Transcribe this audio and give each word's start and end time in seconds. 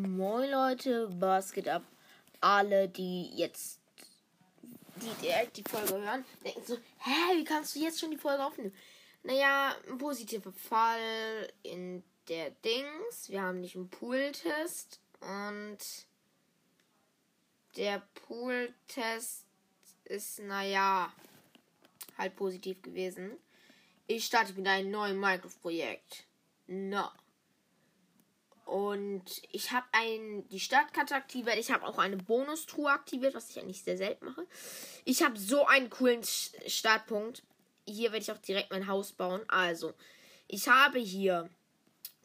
Moin 0.00 0.50
Leute, 0.50 1.08
was 1.20 1.52
geht 1.52 1.68
ab? 1.68 1.84
Alle, 2.40 2.88
die 2.88 3.30
jetzt 3.36 3.80
die 4.96 5.22
direkt 5.22 5.56
die 5.56 5.62
Folge 5.62 6.00
hören, 6.00 6.24
denken 6.44 6.62
so, 6.66 6.76
hä, 6.76 7.36
wie 7.36 7.44
kannst 7.44 7.76
du 7.76 7.80
jetzt 7.80 8.00
schon 8.00 8.10
die 8.10 8.16
Folge 8.16 8.44
aufnehmen? 8.44 8.74
Naja, 9.22 9.76
ein 9.88 9.98
positiver 9.98 10.52
Fall 10.52 11.48
in 11.62 12.02
der 12.28 12.50
Dings. 12.50 13.28
Wir 13.28 13.42
haben 13.42 13.60
nicht 13.60 13.76
einen 13.76 13.88
Pool-Test 13.88 15.00
und 15.20 15.78
der 17.76 18.02
Pool-Test 18.26 19.44
ist, 20.04 20.40
naja, 20.40 21.12
halt 22.18 22.34
positiv 22.34 22.82
gewesen. 22.82 23.38
Ich 24.08 24.24
starte 24.24 24.54
mit 24.54 24.66
einem 24.66 24.90
neuen 24.90 25.20
Minecraft-Projekt. 25.20 26.24
Na. 26.66 27.12
No. 27.12 27.23
Und 28.64 29.42
ich 29.52 29.72
habe 29.72 29.86
die 30.50 30.60
Startkarte 30.60 31.14
aktiviert. 31.14 31.58
Ich 31.58 31.70
habe 31.70 31.86
auch 31.86 31.98
eine 31.98 32.16
Bonustruhe 32.16 32.90
aktiviert, 32.90 33.34
was 33.34 33.50
ich 33.50 33.58
eigentlich 33.58 33.82
sehr 33.82 33.98
selten 33.98 34.24
mache. 34.24 34.46
Ich 35.04 35.22
habe 35.22 35.38
so 35.38 35.66
einen 35.66 35.90
coolen 35.90 36.22
Startpunkt. 36.24 37.42
Hier 37.86 38.12
werde 38.12 38.22
ich 38.22 38.32
auch 38.32 38.38
direkt 38.38 38.70
mein 38.70 38.86
Haus 38.86 39.12
bauen. 39.12 39.42
Also, 39.48 39.92
ich 40.48 40.68
habe 40.68 40.98
hier 40.98 41.50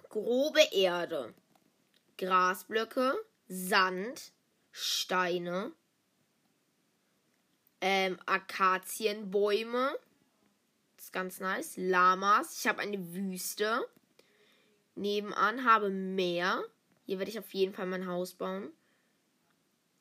grobe 0.08 0.62
Erde, 0.72 1.34
Grasblöcke, 2.18 3.13
Sand, 3.49 4.32
Steine, 4.71 5.74
ähm, 7.82 8.18
Akazienbäume. 8.26 9.98
Das 10.96 11.05
ist 11.05 11.13
ganz 11.13 11.40
nice. 11.41 11.74
Lamas. 11.76 12.60
Ich 12.60 12.68
habe 12.68 12.80
eine 12.80 13.13
Wüste 13.13 13.85
nebenan, 14.99 15.66
habe 15.66 15.89
Meer. 15.89 16.63
Hier 17.05 17.17
werde 17.17 17.31
ich 17.31 17.40
auf 17.40 17.53
jeden 17.53 17.73
Fall 17.73 17.88
mein 17.88 18.07
Haus 18.07 18.34
bauen. 18.34 18.71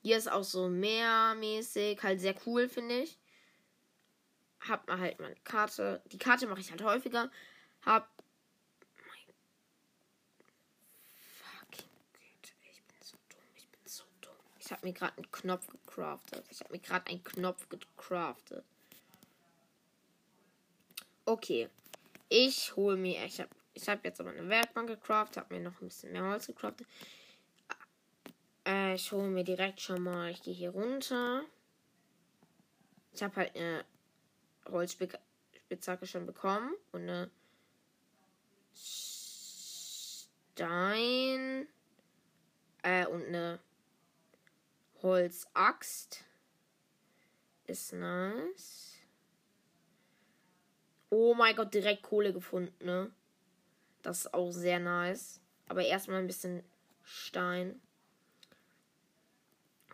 Hier 0.02 0.16
ist 0.16 0.30
auch 0.30 0.44
so 0.44 0.68
meermäßig, 0.68 2.02
halt 2.02 2.20
sehr 2.20 2.34
cool, 2.46 2.68
finde 2.68 3.00
ich. 3.00 3.18
Hab 4.60 4.86
mal 4.88 4.98
halt 4.98 5.18
meine 5.20 5.36
Karte. 5.36 6.02
Die 6.06 6.18
Karte 6.18 6.46
mache 6.46 6.60
ich 6.60 6.70
halt 6.70 6.82
häufiger. 6.82 7.30
Hab. 7.84 8.10
Fucking 11.40 11.88
Güte, 12.12 12.52
ich 12.72 12.82
bin 12.82 12.96
so 13.00 13.16
dumm, 13.28 13.40
ich 13.56 13.68
bin 13.68 13.80
so 13.84 14.04
dumm. 14.20 14.32
Ich 14.58 14.70
habe 14.70 14.86
mir 14.86 14.92
gerade 14.92 15.16
einen 15.16 15.30
Knopf 15.30 15.66
gecraftet. 15.68 16.44
Ich 16.50 16.60
habe 16.60 16.72
mir 16.72 16.80
gerade 16.80 17.06
einen 17.06 17.24
Knopf 17.24 17.68
gecraftet. 17.68 18.64
Okay. 21.24 21.68
Ich 22.28 22.76
hole 22.76 22.96
mir. 22.96 23.24
Ich 23.24 23.40
habe 23.40 23.50
ich 23.80 23.88
habe 23.88 24.00
jetzt 24.04 24.20
aber 24.20 24.30
eine 24.30 24.48
Werkbank 24.48 24.88
gecraftet, 24.88 25.36
habe 25.36 25.54
mir 25.54 25.60
noch 25.60 25.80
ein 25.80 25.88
bisschen 25.88 26.10
mehr 26.12 26.24
Holz 26.24 26.48
gecraftet. 26.48 26.86
Äh, 28.66 28.94
ich 28.94 29.12
hole 29.12 29.28
mir 29.28 29.44
direkt 29.44 29.80
schon 29.80 30.02
mal, 30.02 30.30
ich 30.30 30.42
gehe 30.42 30.54
hier 30.54 30.70
runter. 30.70 31.44
Ich 33.12 33.22
habe 33.22 33.36
halt 33.36 33.54
eine 33.54 33.84
Holzspitzhacke 34.68 36.06
schon 36.06 36.26
bekommen 36.26 36.74
und 36.90 37.02
eine 37.02 37.30
Stein 40.54 41.68
äh, 42.82 43.06
und 43.06 43.26
eine 43.26 43.60
Holzaxt. 45.02 46.24
Ist 47.66 47.92
nice. 47.92 48.96
Oh 51.10 51.34
mein 51.34 51.54
Gott, 51.54 51.72
direkt 51.72 52.02
Kohle 52.02 52.32
gefunden, 52.32 52.84
ne? 52.84 53.12
Das 54.08 54.20
ist 54.20 54.32
auch 54.32 54.50
sehr 54.52 54.80
nice. 54.80 55.38
Aber 55.66 55.84
erstmal 55.84 56.20
ein 56.20 56.26
bisschen 56.26 56.62
Stein. 57.04 57.78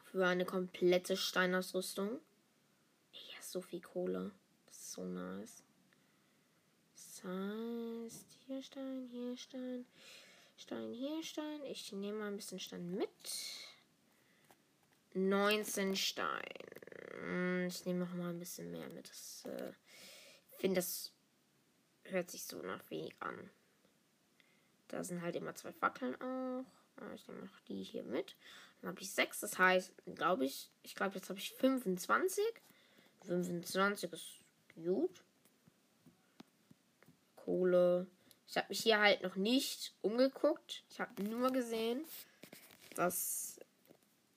Für 0.04 0.24
eine 0.24 0.44
komplette 0.44 1.16
Steinausrüstung. 1.16 2.20
Hier 3.10 3.40
ist 3.40 3.50
so 3.50 3.60
viel 3.60 3.80
Kohle. 3.80 4.30
Das 4.66 4.76
ist 4.76 4.92
so 4.92 5.04
nice. 5.04 5.64
Das 6.94 7.24
heißt, 7.24 8.38
hier 8.46 8.62
Stein, 8.62 9.08
hier 9.10 9.36
Stein. 9.36 9.84
Stein, 10.58 10.92
hier 10.92 11.20
Stein. 11.24 11.64
Ich 11.64 11.90
nehme 11.90 12.20
mal 12.20 12.28
ein 12.28 12.36
bisschen 12.36 12.60
Stein 12.60 12.94
mit. 12.94 13.08
19 15.14 15.96
Stein. 15.96 16.40
Hm, 17.18 17.66
ich 17.66 17.84
nehme 17.84 17.98
noch 17.98 18.14
mal 18.14 18.30
ein 18.30 18.38
bisschen 18.38 18.70
mehr 18.70 18.88
mit. 18.90 19.10
Ich 19.10 19.44
äh, 19.50 19.72
finde, 20.50 20.76
das 20.76 21.10
hört 22.04 22.30
sich 22.30 22.44
so 22.44 22.62
nach 22.62 22.88
wenig 22.90 23.12
an. 23.18 23.50
Da 24.88 25.02
sind 25.04 25.22
halt 25.22 25.36
immer 25.36 25.54
zwei 25.54 25.72
Fackeln 25.72 26.14
auch. 26.20 26.64
Ah, 26.96 27.14
ich 27.14 27.26
nehme 27.26 27.40
noch 27.40 27.60
die 27.68 27.82
hier 27.82 28.04
mit. 28.04 28.36
Dann 28.80 28.90
habe 28.90 29.00
ich 29.00 29.10
sechs. 29.10 29.40
Das 29.40 29.58
heißt, 29.58 29.92
glaube 30.14 30.44
ich, 30.44 30.70
ich 30.82 30.94
glaube, 30.94 31.16
jetzt 31.16 31.28
habe 31.28 31.38
ich 31.38 31.52
25. 31.54 32.44
25 33.26 34.12
ist 34.12 34.26
gut. 34.74 35.22
Kohle. 37.36 38.06
Ich 38.46 38.56
habe 38.56 38.68
mich 38.68 38.82
hier 38.82 39.00
halt 39.00 39.22
noch 39.22 39.36
nicht 39.36 39.94
umgeguckt. 40.02 40.84
Ich 40.88 41.00
habe 41.00 41.22
nur 41.22 41.50
gesehen, 41.50 42.04
dass 42.94 43.58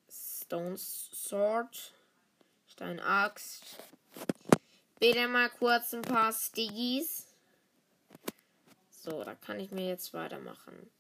Stone 0.09 0.77
Sword, 0.77 1.93
Stein 2.67 2.99
Axt. 2.99 3.63
Bitte 4.99 5.27
mal 5.27 5.49
kurz 5.49 5.93
ein 5.93 6.01
paar 6.01 6.33
Stiggies. 6.33 7.26
So, 9.07 9.23
da 9.23 9.35
kann 9.35 9.57
ich 9.61 9.71
mir 9.71 9.87
jetzt 9.87 10.13
weitermachen. 10.13 10.91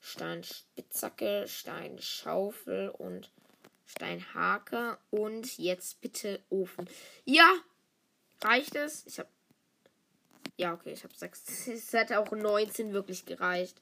Steinspitzhacke, 0.00 1.48
Steinschaufel 1.48 2.90
und 2.90 3.30
Steinhake. 3.86 4.98
Und 5.10 5.56
jetzt 5.56 6.02
bitte 6.02 6.42
Ofen. 6.50 6.86
Ja! 7.24 7.50
Reicht 8.42 8.76
es? 8.76 9.06
Ich 9.06 9.18
habe. 9.18 9.30
Ja, 10.58 10.74
okay, 10.74 10.92
ich 10.92 11.04
habe 11.04 11.14
sechs. 11.14 11.66
Es 11.68 11.94
hätte 11.94 12.18
auch 12.18 12.32
19 12.32 12.92
wirklich 12.92 13.24
gereicht. 13.24 13.80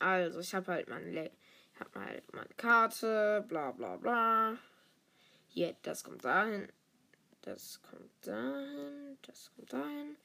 Also, 0.00 0.40
ich 0.40 0.52
habe 0.52 0.72
halt 0.72 0.88
meine, 0.88 1.26
ich 1.26 1.80
hab 1.80 1.94
halt 1.94 2.32
meine 2.34 2.54
Karte, 2.56 3.44
bla 3.46 3.70
bla 3.70 3.96
bla. 3.96 4.58
Hier, 5.46 5.76
das 5.82 6.02
kommt 6.02 6.24
dahin. 6.24 6.68
Das 7.42 7.80
kommt 7.82 8.26
dahin. 8.26 9.16
Das 9.22 9.52
kommt 9.54 9.72
dahin. 9.72 10.16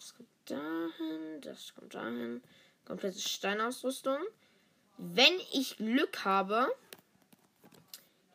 Das 0.00 0.14
kommt 0.14 0.39
dahin, 0.50 1.40
das 1.40 1.74
kommt 1.74 1.94
dahin. 1.94 2.42
Komplette 2.84 3.18
Steinausrüstung. 3.18 4.18
Wenn 4.98 5.38
ich 5.52 5.76
Glück 5.76 6.24
habe, 6.24 6.68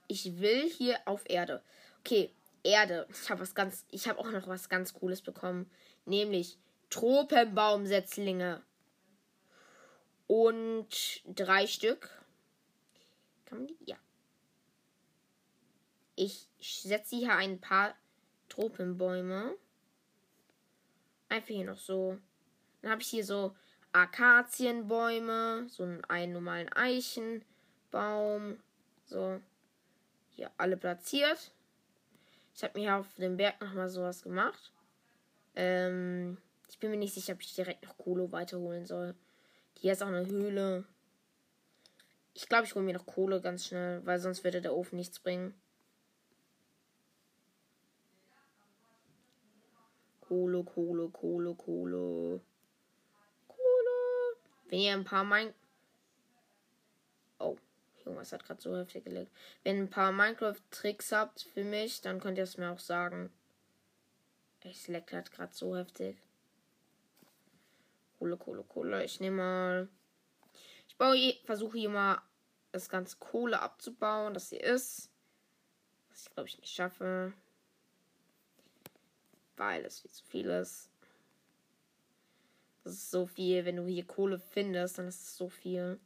ich 0.08 0.40
will 0.40 0.70
hier 0.70 1.00
auf 1.06 1.24
Erde. 1.30 1.62
Okay, 2.00 2.32
Erde. 2.64 3.08
Ich 3.12 3.30
habe 3.30 3.42
was 3.42 3.54
ganz, 3.54 3.86
ich 3.92 4.08
habe 4.08 4.20
auch 4.20 4.32
noch 4.32 4.48
was 4.48 4.70
ganz 4.70 4.94
Cooles 4.94 5.22
bekommen, 5.22 5.70
nämlich 6.06 6.58
Tropenbaumsetzlinge 6.90 8.64
und 10.28 11.22
drei 11.26 11.68
Stück. 11.68 12.10
Kann 13.46 13.60
man 13.60 13.68
die? 13.68 13.78
Ja. 13.86 13.98
Ich 16.16 16.48
setze 16.60 17.18
hier 17.18 17.36
ein 17.36 17.60
paar 17.60 17.96
Tropenbäume. 18.50 19.56
Einfach 21.30 21.48
hier 21.48 21.66
noch 21.66 21.78
so. 21.78 22.18
Dann 22.82 22.92
habe 22.92 23.02
ich 23.02 23.08
hier 23.08 23.26
so 23.26 23.56
Akazienbäume, 23.92 25.68
so 25.70 25.84
einen, 26.08 26.34
normalen 26.34 26.72
Eichenbaum. 26.74 28.60
So. 29.06 29.40
Hier 30.32 30.52
alle 30.58 30.78
platziert. 30.78 31.52
Ich 32.54 32.64
habe 32.64 32.78
mir 32.78 32.86
hier 32.86 32.96
auf 32.98 33.14
dem 33.16 33.38
Berg 33.38 33.60
nochmal 33.62 33.90
sowas 33.90 34.22
gemacht. 34.22 34.72
Ähm, 35.56 36.38
ich 36.70 36.80
bin 36.80 36.92
mir 36.92 36.98
nicht 36.98 37.14
sicher, 37.14 37.34
ob 37.34 37.42
ich 37.42 37.56
direkt 37.56 37.84
noch 37.84 37.98
Kohle 37.98 38.32
weiterholen 38.32 38.86
soll. 38.86 39.16
Hier 39.80 39.94
ist 39.94 40.04
auch 40.04 40.08
eine 40.08 40.26
Höhle. 40.26 40.86
Ich 42.34 42.50
glaube, 42.50 42.66
ich 42.66 42.76
hole 42.76 42.84
mir 42.84 42.94
noch 42.94 43.06
Kohle 43.06 43.40
ganz 43.40 43.68
schnell, 43.68 44.06
weil 44.06 44.20
sonst 44.20 44.44
würde 44.44 44.62
der 44.62 44.76
Ofen 44.76 44.98
nichts 44.98 45.20
bringen. 45.20 45.54
Kohle, 50.28 50.64
Kohle, 50.64 51.10
Kohle, 51.10 51.54
Kohle. 51.56 52.42
Kohle. 53.48 54.36
Wenn 54.70 54.80
ihr 54.80 54.94
ein 54.94 55.04
paar 55.04 55.24
mein. 55.24 55.54
Oh, 57.38 57.58
Junge, 58.04 58.22
hat 58.22 58.44
gerade 58.44 58.62
so 58.62 58.76
heftig 58.76 59.04
gelegt. 59.04 59.32
Wenn 59.64 59.78
ihr 59.78 59.84
ein 59.84 59.90
paar 59.90 60.12
Minecraft-Tricks 60.12 61.12
habt 61.12 61.44
für 61.54 61.64
mich, 61.64 62.02
dann 62.02 62.20
könnt 62.20 62.38
ihr 62.38 62.44
es 62.44 62.58
mir 62.58 62.72
auch 62.72 62.80
sagen. 62.80 63.32
Es 64.62 64.88
leckt 64.88 65.14
halt 65.14 65.32
gerade 65.32 65.54
so 65.54 65.78
heftig. 65.78 66.18
Kohle, 68.18 68.38
Kohle, 68.38 68.64
Kohle. 68.64 69.04
Ich 69.04 69.20
nehme 69.20 69.38
mal. 69.38 69.90
Ich 70.88 70.98
baue, 70.98 71.36
versuche 71.46 71.78
hier 71.78 71.90
mal 71.90 72.20
das 72.72 72.90
ganze 72.90 73.18
Kohle 73.18 73.62
abzubauen, 73.62 74.34
das 74.34 74.50
hier 74.50 74.64
ist. 74.64 75.12
Was 76.10 76.26
ich 76.26 76.34
glaube 76.34 76.50
ich 76.50 76.58
nicht 76.60 76.74
schaffe 76.74 77.34
weil 79.58 79.86
es 79.86 80.00
viel 80.02 80.12
zu 80.12 80.26
viel 80.26 80.50
ist. 80.50 80.90
Das 82.84 82.94
ist 82.94 83.12
so 83.12 83.26
viel. 83.26 83.66
Wenn 83.66 83.78
du 83.78 83.86
hier 83.86 84.06
Kohle 84.06 84.40
findest, 84.40 84.98
dann 84.98 85.08
ist 85.08 85.22
es 85.22 85.38
so 85.38 85.50
viel. 85.50 86.00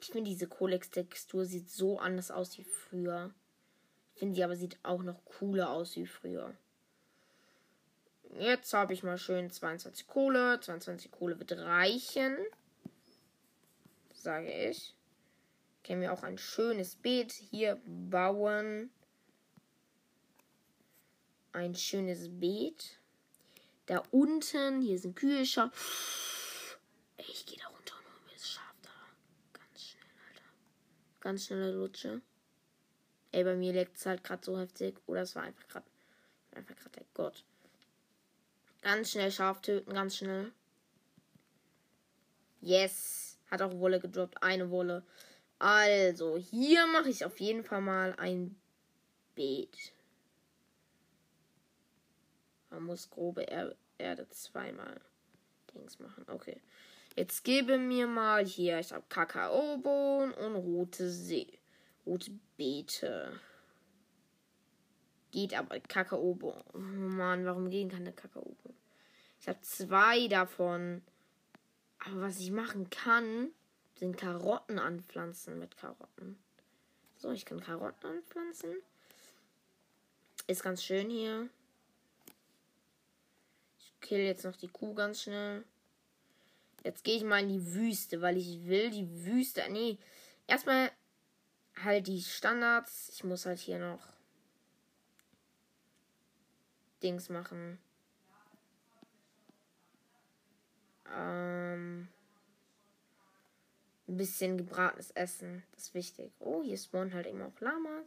Ich 0.00 0.06
finde, 0.06 0.30
diese 0.30 0.46
Kohlex-Textur 0.46 1.44
sieht 1.44 1.68
so 1.68 1.98
anders 1.98 2.30
aus 2.30 2.56
wie 2.56 2.64
früher. 2.64 3.30
Ich 4.14 4.20
finde, 4.20 4.34
sie 4.34 4.44
aber 4.44 4.56
sieht 4.56 4.78
auch 4.82 5.02
noch 5.02 5.22
cooler 5.24 5.70
aus 5.70 5.96
wie 5.96 6.06
früher. 6.06 6.54
Jetzt 8.38 8.72
habe 8.72 8.94
ich 8.94 9.02
mal 9.02 9.18
schön 9.18 9.50
22 9.50 10.06
Kohle. 10.06 10.58
22 10.60 11.10
Kohle 11.10 11.38
wird 11.38 11.52
reichen. 11.52 12.36
Sage 14.14 14.50
ich. 14.50 14.94
Können 15.84 16.00
wir 16.00 16.12
auch 16.12 16.22
ein 16.22 16.38
schönes 16.38 16.96
Beet 16.96 17.32
hier 17.32 17.80
bauen. 17.84 18.90
Ein 21.52 21.74
schönes 21.74 22.28
Beet. 22.28 22.98
Da 23.86 24.02
unten, 24.12 24.82
hier 24.82 24.98
sind 24.98 25.16
Kühlschrank. 25.16 25.72
Ich 27.18 27.44
gehe 27.44 27.58
da 27.58 27.66
runter 27.66 27.94
und 27.98 28.04
hole 28.04 28.24
mir 28.26 28.34
das 28.34 28.48
Schaf 28.48 28.74
da. 28.82 28.90
Ganz 29.52 29.82
schnell, 29.82 30.04
Alter. 30.28 30.44
Ganz 31.20 31.46
schneller 31.46 31.72
Lutsche. 31.72 32.22
Ey, 33.32 33.42
bei 33.42 33.56
mir 33.56 33.72
leckt 33.72 33.96
es 33.96 34.06
halt 34.06 34.22
gerade 34.22 34.44
so 34.44 34.58
heftig. 34.58 34.96
Oder 35.06 35.22
es 35.22 35.34
war 35.34 35.42
einfach 35.42 35.66
gerade 35.66 35.86
einfach 36.52 36.76
gerade 36.76 36.90
der 36.90 37.06
Gott. 37.14 37.44
Ganz 38.82 39.10
schnell 39.10 39.30
Schaf 39.32 39.60
töten, 39.60 39.92
ganz 39.92 40.16
schnell. 40.16 40.52
Yes. 42.60 43.38
Hat 43.50 43.62
auch 43.62 43.76
Wolle 43.78 43.98
gedroppt. 43.98 44.42
Eine 44.42 44.70
Wolle. 44.70 45.04
Also, 45.58 46.38
hier 46.38 46.86
mache 46.86 47.10
ich 47.10 47.24
auf 47.24 47.40
jeden 47.40 47.64
Fall 47.64 47.80
mal 47.80 48.14
ein 48.18 48.56
Beet. 49.34 49.92
Man 52.70 52.84
muss 52.84 53.10
grobe 53.10 53.48
er 53.48 53.74
Erde 53.98 54.28
zweimal 54.30 55.00
Dings 55.74 55.98
machen. 55.98 56.24
Okay. 56.28 56.60
Jetzt 57.16 57.44
gebe 57.44 57.78
mir 57.78 58.06
mal 58.06 58.44
hier. 58.44 58.78
Ich 58.78 58.92
habe 58.92 59.04
Kakaobohnen 59.08 60.32
und 60.32 60.54
rote 60.54 61.10
See. 61.10 61.58
Rote 62.06 62.30
Beete. 62.56 63.38
Geht 65.32 65.54
aber 65.54 65.78
Kakaobohnen. 65.80 66.62
Oh 66.72 66.78
Mann, 66.78 67.44
warum 67.44 67.70
gehen 67.70 67.90
keine 67.90 68.12
Kakaobohnen? 68.12 68.78
Ich 69.40 69.48
habe 69.48 69.60
zwei 69.62 70.28
davon. 70.28 71.02
Aber 71.98 72.22
was 72.22 72.40
ich 72.40 72.50
machen 72.50 72.88
kann, 72.90 73.50
sind 73.96 74.16
Karotten 74.16 74.78
anpflanzen 74.78 75.58
mit 75.58 75.76
Karotten. 75.76 76.38
So, 77.18 77.30
ich 77.32 77.44
kann 77.44 77.60
Karotten 77.60 78.08
anpflanzen. 78.08 78.76
Ist 80.46 80.62
ganz 80.62 80.82
schön 80.82 81.10
hier. 81.10 81.50
Kill 84.00 84.20
jetzt 84.20 84.44
noch 84.44 84.56
die 84.56 84.68
Kuh 84.68 84.94
ganz 84.94 85.22
schnell. 85.22 85.64
Jetzt 86.84 87.04
gehe 87.04 87.16
ich 87.16 87.24
mal 87.24 87.42
in 87.42 87.48
die 87.48 87.74
Wüste, 87.74 88.22
weil 88.22 88.36
ich 88.36 88.64
will 88.64 88.90
die 88.90 89.24
Wüste. 89.24 89.62
Nee, 89.70 89.98
erstmal 90.46 90.90
halt 91.82 92.06
die 92.06 92.22
Standards. 92.22 93.10
Ich 93.12 93.24
muss 93.24 93.46
halt 93.46 93.58
hier 93.58 93.78
noch 93.78 94.06
Dings 97.02 97.28
machen. 97.28 97.78
Ähm, 101.12 102.08
ein 104.08 104.16
bisschen 104.16 104.58
gebratenes 104.58 105.10
Essen. 105.12 105.62
Das 105.72 105.84
ist 105.84 105.94
wichtig. 105.94 106.32
Oh, 106.40 106.62
hier 106.62 106.78
spawnen 106.78 107.14
halt 107.14 107.26
immer 107.26 107.46
auch 107.46 107.60
Lamas. 107.60 108.06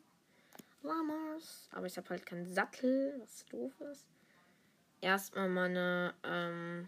Lamas. 0.81 1.69
Aber 1.71 1.85
ich 1.85 1.97
habe 1.97 2.09
halt 2.09 2.25
keinen 2.25 2.51
Sattel, 2.51 3.15
was 3.19 3.45
doof 3.45 3.73
ist. 3.91 4.05
Erstmal 5.03 5.49
meine 5.49 6.13
ähm, 6.23 6.87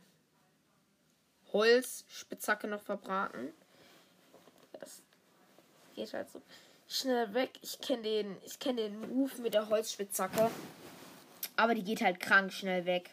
Holzspitzhacke 1.51 2.65
noch 2.65 2.81
verbraten. 2.81 3.51
Das 4.79 5.01
geht 5.95 6.13
halt 6.13 6.29
so 6.29 6.41
schnell 6.88 7.33
weg. 7.33 7.59
Ich 7.62 7.81
kenne 7.81 8.03
den, 8.03 8.38
ich 8.45 8.57
den 8.57 9.03
Ruf 9.03 9.38
mit 9.39 9.53
der 9.53 9.67
Holzspitzhacke. 9.67 10.50
Aber 11.57 11.75
die 11.75 11.83
geht 11.83 12.01
halt 12.01 12.21
krank 12.21 12.53
schnell 12.53 12.85
weg. 12.85 13.09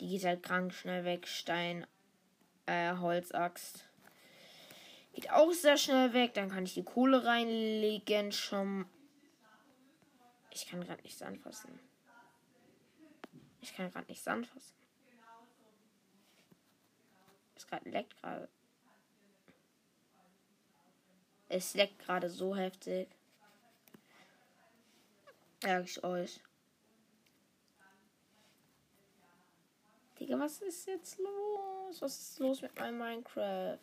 Die 0.00 0.08
geht 0.08 0.24
halt 0.26 0.42
krank 0.42 0.74
schnell 0.74 1.06
weg. 1.06 1.26
Stein, 1.26 1.86
äh, 2.66 2.94
Holzaxt. 2.94 3.86
Geht 5.14 5.30
auch 5.30 5.52
sehr 5.52 5.78
schnell 5.78 6.12
weg. 6.12 6.34
Dann 6.34 6.50
kann 6.50 6.64
ich 6.64 6.74
die 6.74 6.84
Kohle 6.84 7.24
reinlegen. 7.24 8.32
Schon. 8.32 8.84
Ich 10.50 10.68
kann 10.68 10.84
gerade 10.84 11.00
nichts 11.00 11.22
anfassen. 11.22 11.87
Ich 13.68 13.76
kann 13.76 13.92
gerade 13.92 14.06
nichts 14.08 14.26
anfassen. 14.26 14.74
Es 17.54 17.66
gerade 17.66 17.90
leckt 17.90 18.16
gerade. 18.20 18.48
Es 21.50 21.74
leckt 21.74 21.98
gerade 21.98 22.30
so 22.30 22.56
heftig. 22.56 23.08
Sag 25.62 25.84
ich 25.84 26.02
euch. 26.02 26.40
Digga, 30.18 30.38
was 30.38 30.62
ist 30.62 30.86
jetzt 30.86 31.18
los? 31.18 32.00
Was 32.00 32.18
ist 32.18 32.38
los 32.38 32.62
mit 32.62 32.78
meinem 32.78 32.98
Minecraft? 32.98 33.78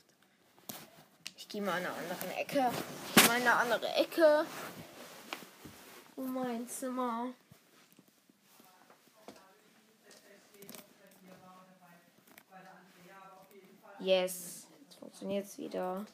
Ich 1.37 1.47
gehe 1.47 1.61
mal 1.61 1.79
in 1.79 1.85
eine 1.85 1.93
andere 1.95 2.33
Ecke. 2.35 2.71
Ich 3.09 3.15
gehe 3.15 3.27
mal 3.27 3.39
in 3.39 3.47
eine 3.47 3.53
andere 3.53 3.87
Ecke. 3.93 4.45
Oh, 6.15 6.21
mein 6.21 6.67
Zimmer. 6.67 7.33
Yes. 14.05 14.67
Jetzt 14.81 14.99
funktioniert 14.99 15.45
es 15.45 15.57
wieder. 15.57 16.05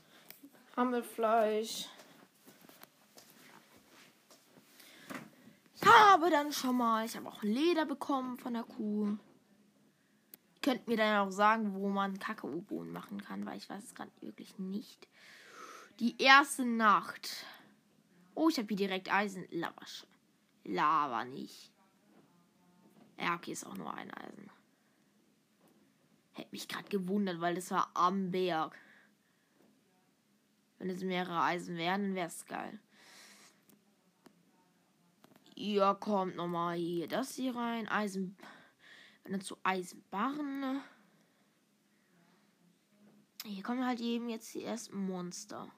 Hammelfleisch. 0.77 1.89
Ich 5.75 5.85
habe 5.85 6.29
dann 6.29 6.53
schon 6.53 6.77
mal. 6.77 7.05
Ich 7.05 7.17
habe 7.17 7.27
auch 7.27 7.43
Leder 7.43 7.85
bekommen 7.85 8.37
von 8.37 8.53
der 8.53 8.63
Kuh. 8.63 9.17
Könnt 10.61 10.87
mir 10.87 10.95
dann 10.95 11.27
auch 11.27 11.31
sagen, 11.31 11.73
wo 11.73 11.89
man 11.89 12.17
Kakaobohnen 12.17 12.93
machen 12.93 13.21
kann, 13.21 13.45
weil 13.45 13.57
ich 13.57 13.69
weiß 13.69 13.83
es 13.83 13.93
gerade 13.93 14.11
wirklich 14.21 14.57
nicht. 14.57 15.09
Die 15.99 16.15
erste 16.17 16.63
Nacht. 16.63 17.45
Oh, 18.35 18.47
ich 18.47 18.57
habe 18.57 18.69
hier 18.69 18.77
direkt 18.77 19.11
Eisen. 19.11 19.45
Lava. 19.51 19.85
Lava 20.63 21.25
nicht. 21.25 21.73
Ja, 23.19 23.35
okay, 23.35 23.51
ist 23.51 23.65
auch 23.65 23.75
nur 23.75 23.93
ein 23.93 24.13
Eisen. 24.13 24.49
Hätte 26.33 26.49
mich 26.51 26.67
gerade 26.67 26.89
gewundert, 26.89 27.41
weil 27.41 27.55
das 27.55 27.71
war 27.71 27.91
am 27.93 28.31
Berg. 28.31 28.77
Wenn 30.77 30.89
es 30.89 31.03
mehrere 31.03 31.41
Eisen 31.41 31.77
wären, 31.77 32.01
dann 32.01 32.15
wäre 32.15 32.27
es 32.27 32.45
geil. 32.45 32.79
Ja, 35.55 35.93
kommt 35.93 36.37
nochmal 36.37 36.75
hier 36.75 37.07
das 37.07 37.35
hier 37.35 37.55
rein. 37.55 37.87
Eisen. 37.87 38.35
Wenn 39.23 39.33
dann 39.33 39.41
zu 39.41 39.57
Eisenbarren. 39.61 40.81
Hier 43.45 43.61
kommen 43.61 43.85
halt 43.85 43.99
eben 44.01 44.29
jetzt 44.29 44.53
die 44.55 44.63
ersten 44.63 44.97
Monster. 44.97 45.71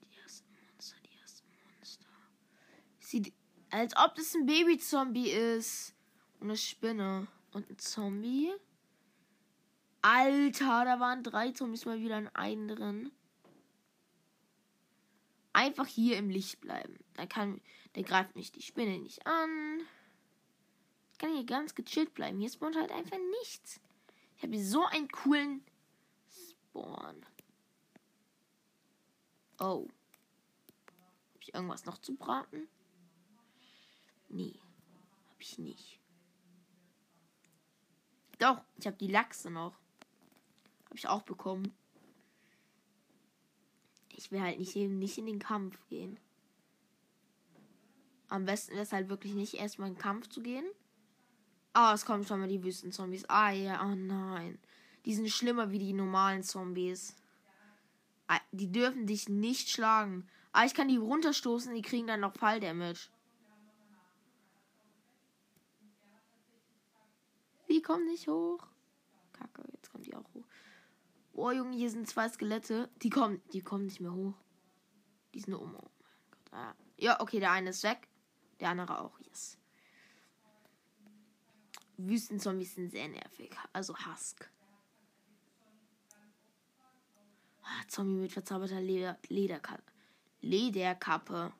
Die 0.00 0.16
ersten 0.22 0.48
Monster, 0.54 0.96
die 1.04 1.18
ersten 1.20 1.48
Monster. 1.64 2.08
Sieht 3.00 3.32
als 3.70 3.96
ob 3.96 4.14
das 4.14 4.34
ein 4.34 4.46
Baby-Zombie 4.46 5.30
ist. 5.30 5.94
Und 6.40 6.48
eine 6.48 6.56
Spinne. 6.56 7.28
Und 7.52 7.68
ein 7.68 7.78
Zombie. 7.78 8.52
Alter, 10.02 10.84
da 10.84 11.00
waren 11.00 11.22
drei 11.22 11.50
Zombies 11.52 11.84
mal 11.84 12.00
wieder 12.00 12.18
in 12.18 12.28
einen 12.28 12.68
drin. 12.68 13.12
Einfach 15.52 15.86
hier 15.86 16.16
im 16.16 16.30
Licht 16.30 16.60
bleiben. 16.60 16.98
Da 17.14 17.26
kann, 17.26 17.60
der 17.94 18.04
greift 18.04 18.36
mich 18.36 18.52
die 18.52 18.62
Spinne 18.62 18.98
nicht 18.98 19.26
an. 19.26 19.80
Ich 21.12 21.18
kann 21.18 21.34
hier 21.34 21.44
ganz 21.44 21.74
gechillt 21.74 22.14
bleiben. 22.14 22.38
Hier 22.38 22.50
spawnt 22.50 22.76
halt 22.76 22.92
einfach 22.92 23.18
nichts. 23.40 23.80
Ich 24.36 24.42
habe 24.42 24.54
hier 24.54 24.64
so 24.64 24.86
einen 24.86 25.08
coolen 25.08 25.62
Spawn. 26.30 27.26
Oh. 29.58 29.86
Habe 29.86 31.40
ich 31.40 31.52
irgendwas 31.52 31.84
noch 31.84 31.98
zu 31.98 32.14
braten? 32.14 32.68
Nee, 34.30 34.54
habe 35.28 35.42
ich 35.42 35.58
nicht. 35.58 36.00
Doch, 38.38 38.62
ich 38.78 38.86
habe 38.86 38.96
die 38.96 39.08
Lachse 39.08 39.50
noch. 39.50 39.74
Habe 40.86 40.96
ich 40.96 41.08
auch 41.08 41.22
bekommen. 41.22 41.74
Ich 44.08 44.30
will 44.30 44.40
halt 44.40 44.58
nicht, 44.58 44.74
nicht 44.76 45.18
in 45.18 45.26
den 45.26 45.40
Kampf 45.40 45.86
gehen. 45.88 46.18
Am 48.28 48.44
besten 48.44 48.76
es 48.76 48.92
halt 48.92 49.08
wirklich 49.08 49.34
nicht 49.34 49.54
erstmal 49.54 49.88
in 49.88 49.94
den 49.94 50.00
Kampf 50.00 50.28
zu 50.28 50.40
gehen. 50.40 50.64
Ah, 51.72 51.90
oh, 51.90 51.94
es 51.94 52.04
kommen 52.04 52.24
schon 52.24 52.40
mal 52.40 52.48
die 52.48 52.62
Wüstenzombies. 52.62 53.24
Ah 53.28 53.50
ja, 53.50 53.84
oh 53.84 53.94
nein. 53.94 54.58
Die 55.04 55.14
sind 55.14 55.28
schlimmer 55.28 55.70
wie 55.70 55.78
die 55.78 55.92
normalen 55.92 56.42
Zombies. 56.42 57.16
Ah, 58.28 58.40
die 58.52 58.70
dürfen 58.70 59.06
dich 59.06 59.28
nicht 59.28 59.70
schlagen. 59.70 60.28
Ah, 60.52 60.64
ich 60.64 60.74
kann 60.74 60.88
die 60.88 60.96
runterstoßen, 60.96 61.74
die 61.74 61.82
kriegen 61.82 62.06
dann 62.06 62.20
noch 62.20 62.34
Falldamage. 62.34 63.10
Kommen 67.82 68.06
nicht 68.06 68.28
hoch. 68.28 68.66
Kacke, 69.32 69.62
jetzt 69.72 69.90
kommt 69.90 70.06
die 70.06 70.14
auch 70.14 70.34
hoch. 70.34 70.44
Boah, 71.32 71.52
Junge, 71.52 71.76
hier 71.76 71.90
sind 71.90 72.08
zwei 72.08 72.28
Skelette. 72.28 72.90
Die 73.02 73.10
kommen, 73.10 73.40
die 73.52 73.62
kommen 73.62 73.86
nicht 73.86 74.00
mehr 74.00 74.12
hoch. 74.12 74.34
Die 75.34 75.40
sind 75.40 75.54
um. 75.54 75.74
Oh. 75.74 75.90
Ah. 76.50 76.74
Ja, 76.96 77.20
okay, 77.20 77.40
der 77.40 77.52
eine 77.52 77.70
ist 77.70 77.82
weg. 77.82 78.08
Der 78.58 78.70
andere 78.70 79.00
auch, 79.00 79.18
yes. 79.20 79.56
Wüstenzombies 81.96 82.74
sind 82.74 82.90
sehr 82.90 83.08
nervig. 83.08 83.56
Also 83.72 83.94
Husk. 83.94 84.50
Ah, 87.62 87.86
Zombie 87.88 88.20
mit 88.20 88.32
verzauberter 88.32 88.80
Leder 88.80 89.18
Lederkappe. 89.28 89.82
Lederkappe. 90.40 91.52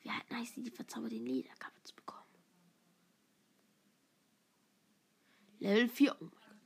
Wie 0.00 0.10
halt 0.10 0.30
nice, 0.30 0.54
die 0.54 0.70
verzauberte 0.70 1.16
Lederkappe 1.16 1.82
zu 1.84 1.94
bekommen. 1.94 2.13
Level 5.64 5.88
4. 5.88 6.12
Oh 6.12 6.16
mein 6.20 6.30
Gott. 6.30 6.56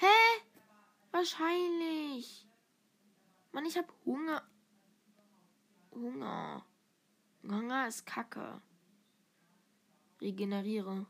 Hä? 0.00 0.42
Wahrscheinlich. 1.12 2.44
Mann, 3.52 3.64
ich 3.64 3.78
hab 3.78 3.92
Hunger. 4.04 4.42
Hunger. 5.92 6.66
Hunger 7.44 7.86
ist 7.86 8.04
Kacke. 8.04 8.60
Regeneriere. 10.20 11.06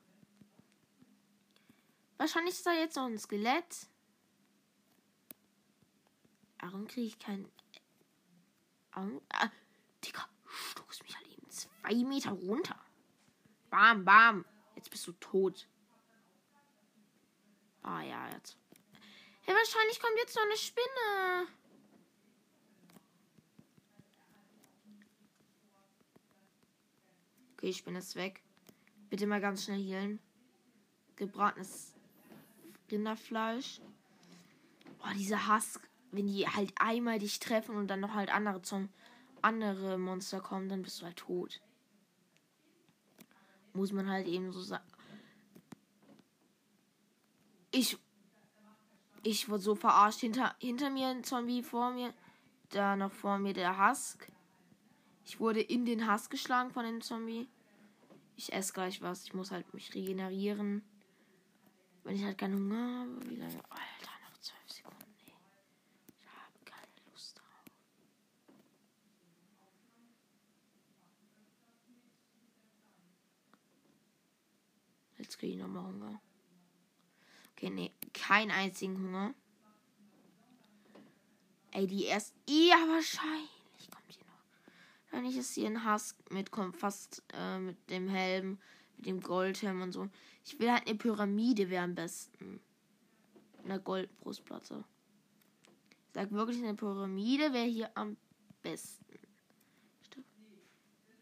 Wahrscheinlich 2.18 2.54
ist 2.54 2.66
da 2.66 2.72
jetzt 2.74 2.96
noch 2.96 3.06
ein 3.06 3.18
Skelett. 3.18 3.88
Warum 6.60 6.86
kriege 6.86 7.06
ich 7.06 7.18
kein. 7.18 7.50
Warum? 8.92 9.22
Ah, 9.30 9.48
Digga, 10.04 10.28
stoß 10.44 11.02
mich 11.02 11.16
halt 11.16 11.28
eben 11.28 11.48
zwei 11.48 11.94
Meter 12.04 12.32
runter. 12.32 12.78
Bam, 13.70 14.04
bam. 14.04 14.44
Jetzt 14.76 14.90
bist 14.90 15.06
du 15.06 15.12
tot. 15.12 15.66
Ah 17.88 18.02
ja, 18.02 18.28
jetzt. 18.34 18.58
Ja, 19.46 19.54
wahrscheinlich 19.54 19.98
kommt 19.98 20.18
jetzt 20.18 20.36
noch 20.36 20.42
eine 20.42 20.56
Spinne. 20.58 21.46
Okay, 27.54 27.72
Spinne 27.72 28.00
ist 28.00 28.14
weg. 28.14 28.42
Bitte 29.08 29.26
mal 29.26 29.40
ganz 29.40 29.64
schnell 29.64 29.82
healen. 29.82 30.20
Gebratenes 31.16 31.94
Rinderfleisch. 32.90 33.80
Oh, 35.00 35.14
diese 35.14 35.46
Hass, 35.46 35.80
wenn 36.12 36.26
die 36.26 36.46
halt 36.46 36.74
einmal 36.78 37.18
dich 37.18 37.38
treffen 37.38 37.74
und 37.74 37.88
dann 37.88 38.00
noch 38.00 38.12
halt 38.12 38.28
andere 38.28 38.60
zum 38.60 38.90
andere 39.40 39.96
Monster 39.96 40.40
kommen, 40.40 40.68
dann 40.68 40.82
bist 40.82 41.00
du 41.00 41.06
halt 41.06 41.16
tot. 41.16 41.62
Muss 43.72 43.92
man 43.92 44.10
halt 44.10 44.26
eben 44.26 44.52
so 44.52 44.60
sagen. 44.60 44.84
Ich 47.70 47.98
ich 49.22 49.48
wurde 49.48 49.62
so 49.62 49.74
verarscht. 49.74 50.20
Hinter, 50.20 50.54
hinter 50.58 50.90
mir 50.90 51.08
ein 51.08 51.24
Zombie, 51.24 51.62
vor 51.62 51.90
mir. 51.90 52.14
Da 52.70 52.96
noch 52.96 53.12
vor 53.12 53.38
mir 53.38 53.52
der 53.52 53.78
Husk. 53.78 54.30
Ich 55.24 55.40
wurde 55.40 55.60
in 55.60 55.84
den 55.84 56.10
Husk 56.10 56.30
geschlagen 56.30 56.70
von 56.70 56.84
dem 56.84 57.00
Zombie. 57.00 57.48
Ich 58.36 58.52
esse 58.52 58.72
gleich 58.72 59.02
was. 59.02 59.24
Ich 59.24 59.34
muss 59.34 59.50
halt 59.50 59.72
mich 59.74 59.94
regenerieren. 59.94 60.82
Wenn 62.04 62.16
ich 62.16 62.24
halt 62.24 62.38
keinen 62.38 62.54
Hunger 62.54 63.00
habe. 63.00 63.28
Wie 63.30 63.36
lange? 63.36 63.56
Alter, 63.68 64.12
noch 64.30 64.38
zwölf 64.38 64.70
Sekunden. 64.70 65.14
Nee. 65.26 65.32
Ich 66.06 66.26
habe 66.26 66.64
keine 66.64 67.10
Lust 67.10 67.38
drauf. 67.38 67.64
Jetzt 75.18 75.38
kriege 75.38 75.54
ich 75.54 75.58
nochmal 75.58 75.84
Hunger. 75.84 76.20
Okay, 77.58 77.70
nee. 77.70 77.90
Keinen 78.14 78.52
einzigen 78.52 78.96
Hunger. 79.02 79.34
Ey, 81.72 81.88
die 81.88 82.04
erst. 82.04 82.32
Ja, 82.48 82.76
wahrscheinlich 82.86 83.90
kommt 83.90 84.12
hier 84.12 84.24
noch. 84.26 85.10
Wenn 85.10 85.24
ich 85.24 85.36
es 85.36 85.54
hier 85.54 85.66
in 85.66 85.84
Husk 85.84 86.16
mitkommt, 86.30 86.76
fast 86.76 87.24
äh, 87.34 87.58
mit 87.58 87.90
dem 87.90 88.08
Helm, 88.08 88.60
mit 88.96 89.06
dem 89.06 89.20
Goldhelm 89.20 89.82
und 89.82 89.90
so. 89.90 90.08
Ich 90.44 90.60
will 90.60 90.70
halt 90.70 90.86
eine 90.86 90.96
Pyramide 90.96 91.68
wäre 91.68 91.82
am 91.82 91.96
besten. 91.96 92.60
Eine 93.64 93.80
Goldbrustplatte. 93.80 94.84
Ich 96.06 96.14
sag 96.14 96.30
wirklich, 96.30 96.62
eine 96.62 96.74
Pyramide 96.74 97.52
wäre 97.52 97.66
hier 97.66 97.90
am 97.96 98.16
besten. 98.62 99.04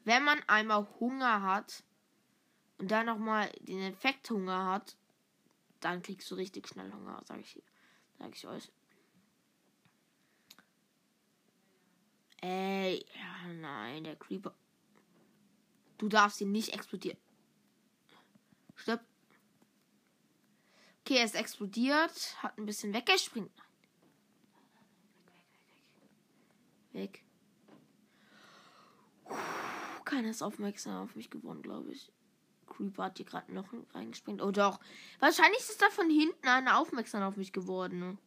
Wenn 0.05 0.23
man 0.23 0.39
einmal 0.49 0.87
Hunger 1.01 1.41
hat 1.41 1.83
und 2.77 2.91
dann 2.91 3.07
nochmal 3.07 3.51
den 3.63 3.81
Effekt 3.81 4.29
Hunger 4.29 4.67
hat, 4.67 4.97
dann 5.87 6.03
kriegst 6.03 6.29
du 6.31 6.35
richtig 6.35 6.67
schnell 6.67 6.93
Hunger, 6.93 7.23
sag 7.27 7.41
ich, 7.41 7.63
sag 8.19 8.35
ich 8.35 8.47
euch. 8.47 8.73
Ey, 12.41 13.07
ja, 13.15 13.53
nein, 13.53 14.05
der 14.05 14.17
Creeper. 14.17 14.55
Du 15.99 16.09
darfst 16.09 16.41
ihn 16.41 16.51
nicht 16.51 16.75
explodieren. 16.75 17.19
Stopp. 18.75 19.01
Okay, 21.01 21.19
er 21.19 21.25
ist 21.25 21.37
explodiert, 21.37 22.43
hat 22.43 22.59
ein 22.59 22.67
bisschen 22.67 22.93
weggespringt. 22.93 23.53
Weg. 26.93 27.25
Puh, 29.25 30.03
keiner 30.05 30.31
ist 30.31 30.43
aufmerksam 30.43 31.05
auf 31.05 31.15
mich 31.15 31.31
geworden, 31.31 31.63
glaube 31.63 31.93
ich. 31.93 32.13
Creeper 32.77 33.05
hat 33.05 33.17
hier 33.17 33.27
gerade 33.27 33.53
noch 33.53 33.67
reingesprengt. 33.95 34.43
Oh 34.43 34.51
doch. 34.51 34.81
Wahrscheinlich 35.19 35.61
ist 35.61 35.81
da 35.81 35.89
von 35.91 36.11
hinten 36.11 36.47
einer 36.47 36.79
aufmerksam 36.79 37.23
auf 37.23 37.37
mich 37.37 37.53
geworden. 37.53 38.19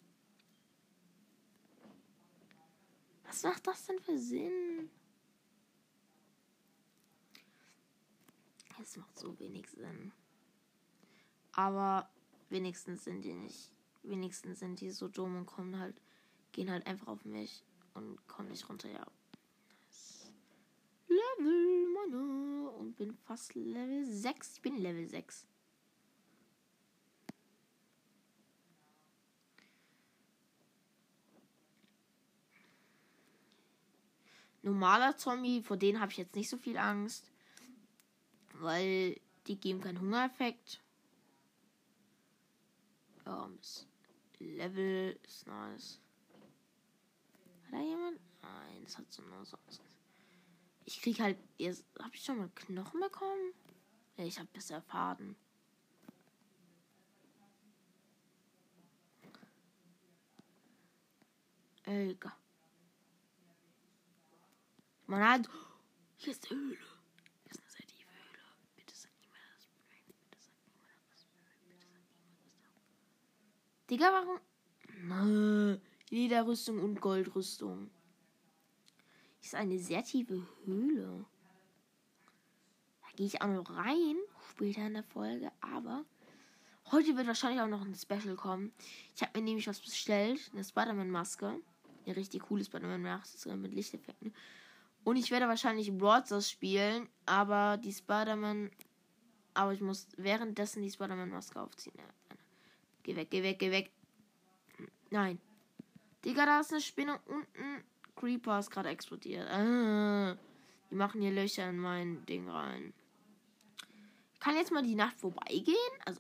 Was 3.26 3.44
macht 3.44 3.68
das 3.68 3.86
denn 3.86 4.00
für 4.00 4.18
Sinn? 4.18 4.90
Es 8.82 8.96
macht 8.98 9.20
so 9.20 9.38
wenig 9.40 9.70
Sinn. 9.70 10.14
Aber 11.52 12.10
wenigstens 12.50 13.04
sind 13.04 13.22
die 13.22 13.34
nicht. 13.34 13.72
Wenigstens 14.04 14.60
sind 14.60 14.80
die 14.80 14.90
so 14.90 15.10
dumm 15.10 15.36
und 15.36 15.46
kommen 15.46 15.78
halt, 15.78 16.02
gehen 16.54 16.72
halt 16.72 16.88
einfach 16.88 17.08
auf 17.08 17.26
mich 17.26 17.64
und 17.94 18.26
kommen 18.28 18.50
nicht 18.50 18.68
runter. 18.70 18.90
Ja. 18.90 19.06
Level, 21.40 21.88
Mann. 21.94 22.68
Und 22.80 22.96
bin 22.96 23.14
fast 23.14 23.56
Level 23.56 24.06
6. 24.06 24.56
Ich 24.56 24.62
bin 24.62 24.78
Level 24.78 25.08
6. 25.08 25.48
Normaler 34.62 35.18
Zombie, 35.18 35.64
vor 35.64 35.78
denen 35.78 36.02
habe 36.02 36.12
ich 36.12 36.18
jetzt 36.18 36.36
nicht 36.36 36.50
so 36.50 36.58
viel 36.58 36.78
Angst. 36.78 37.32
Weil 38.54 39.20
die 39.48 39.60
geben 39.60 39.80
keinen 39.82 40.02
Hungereffekt. 40.02 40.82
Ja, 43.26 43.50
Level 44.40 45.20
ist 45.24 45.48
nice. 45.48 46.00
Hat 47.66 47.74
da 47.74 47.82
jemand? 47.82 48.20
Nein, 48.42 48.84
das 48.84 48.98
hat 48.98 49.12
so 49.12 49.22
nur 49.22 49.46
so. 49.46 49.58
Ich 50.90 51.04
krieg 51.04 51.20
halt. 51.20 51.38
Jetzt, 51.60 51.86
hab 52.00 52.16
ich 52.16 52.24
schon 52.24 52.40
mal 52.40 52.50
Knochen 52.56 53.00
bekommen? 53.00 53.54
Ja, 54.18 54.26
ich 54.26 54.40
hab 54.40 54.52
bisher 54.52 54.82
Faden. 54.82 55.36
Egal. 61.84 62.34
Man 65.06 65.22
hat. 65.22 65.48
Hier 66.18 66.32
ist 66.32 66.50
Höhle. 66.50 66.76
Hier 66.76 67.52
ist 67.52 67.60
eine 67.60 67.70
sehr 67.70 67.86
tiefe 67.86 68.10
Höhle. 68.10 68.44
Bitte 68.76 68.96
sag 68.96 69.12
niemand 69.22 69.44
das 69.54 69.68
Brain. 69.68 70.02
Bitte 70.18 70.42
sag 70.42 70.58
niemand 70.66 71.04
das 71.14 71.26
Brain. 71.26 71.70
Bitte 71.70 71.86
sag 71.86 72.02
niemand 72.02 72.74
das 73.62 73.86
Digga, 73.92 74.12
warum? 75.06 75.82
Lederrüstung 76.10 76.80
und 76.80 77.00
Goldrüstung 77.00 77.92
ist 79.50 79.56
eine 79.56 79.80
sehr 79.80 80.04
tiefe 80.04 80.46
Höhle. 80.66 81.26
Da 83.02 83.08
gehe 83.16 83.26
ich 83.26 83.42
auch 83.42 83.48
noch 83.48 83.76
rein, 83.76 84.16
später 84.52 84.86
in 84.86 84.94
der 84.94 85.04
Folge, 85.04 85.52
aber 85.60 86.06
heute 86.92 87.18
wird 87.18 87.26
wahrscheinlich 87.26 87.60
auch 87.60 87.68
noch 87.68 87.82
ein 87.82 87.96
Special 87.96 88.36
kommen. 88.36 88.72
Ich 89.16 89.24
habe 89.24 89.40
mir 89.40 89.46
nämlich 89.46 89.68
was 89.68 89.80
bestellt, 89.80 90.52
eine 90.54 90.64
Spider-Man-Maske. 90.64 91.60
Eine 92.06 92.16
richtig 92.16 92.44
coole 92.44 92.64
Spider-Man-Maske 92.64 93.56
mit 93.56 93.74
Lichteffekten. 93.74 94.36
Und 95.04 95.16
ich 95.16 95.32
werde 95.32 95.48
wahrscheinlich 95.48 95.92
Broadstars 95.98 96.48
spielen, 96.48 97.10
aber 97.26 97.78
die 97.78 97.94
Spider-Man. 97.94 98.70
Aber 99.56 99.74
ich 99.74 99.82
muss 99.82 100.10
währenddessen 100.18 100.84
die 100.84 100.92
Spider-Man-Maske 100.92 101.60
aufziehen. 101.60 101.96
Ja. 101.98 102.38
Geh 103.02 103.16
weg, 103.16 103.32
geh 103.32 103.42
weg, 103.42 103.58
geh 103.58 103.72
weg. 103.72 103.92
Nein. 105.10 105.40
Digga, 106.24 106.46
da 106.46 106.60
ist 106.60 106.72
eine 106.72 106.82
Spinne 106.82 107.20
unten 107.26 107.84
Creeper 108.20 108.60
ist 108.60 108.70
gerade 108.70 108.90
explodiert. 108.90 109.48
Ah, 109.50 110.38
die 110.92 110.96
machen 110.96 111.22
hier 111.22 111.32
Löcher 111.32 111.70
in 111.70 111.78
mein 111.78 112.26
Ding 112.26 112.50
rein. 112.50 112.94
Ich 114.34 114.40
Kann 114.40 114.56
jetzt 114.56 114.72
mal 114.72 114.84
die 114.84 114.96
Nacht 114.96 115.18
vorbeigehen? 115.20 115.76
Also. 116.06 116.20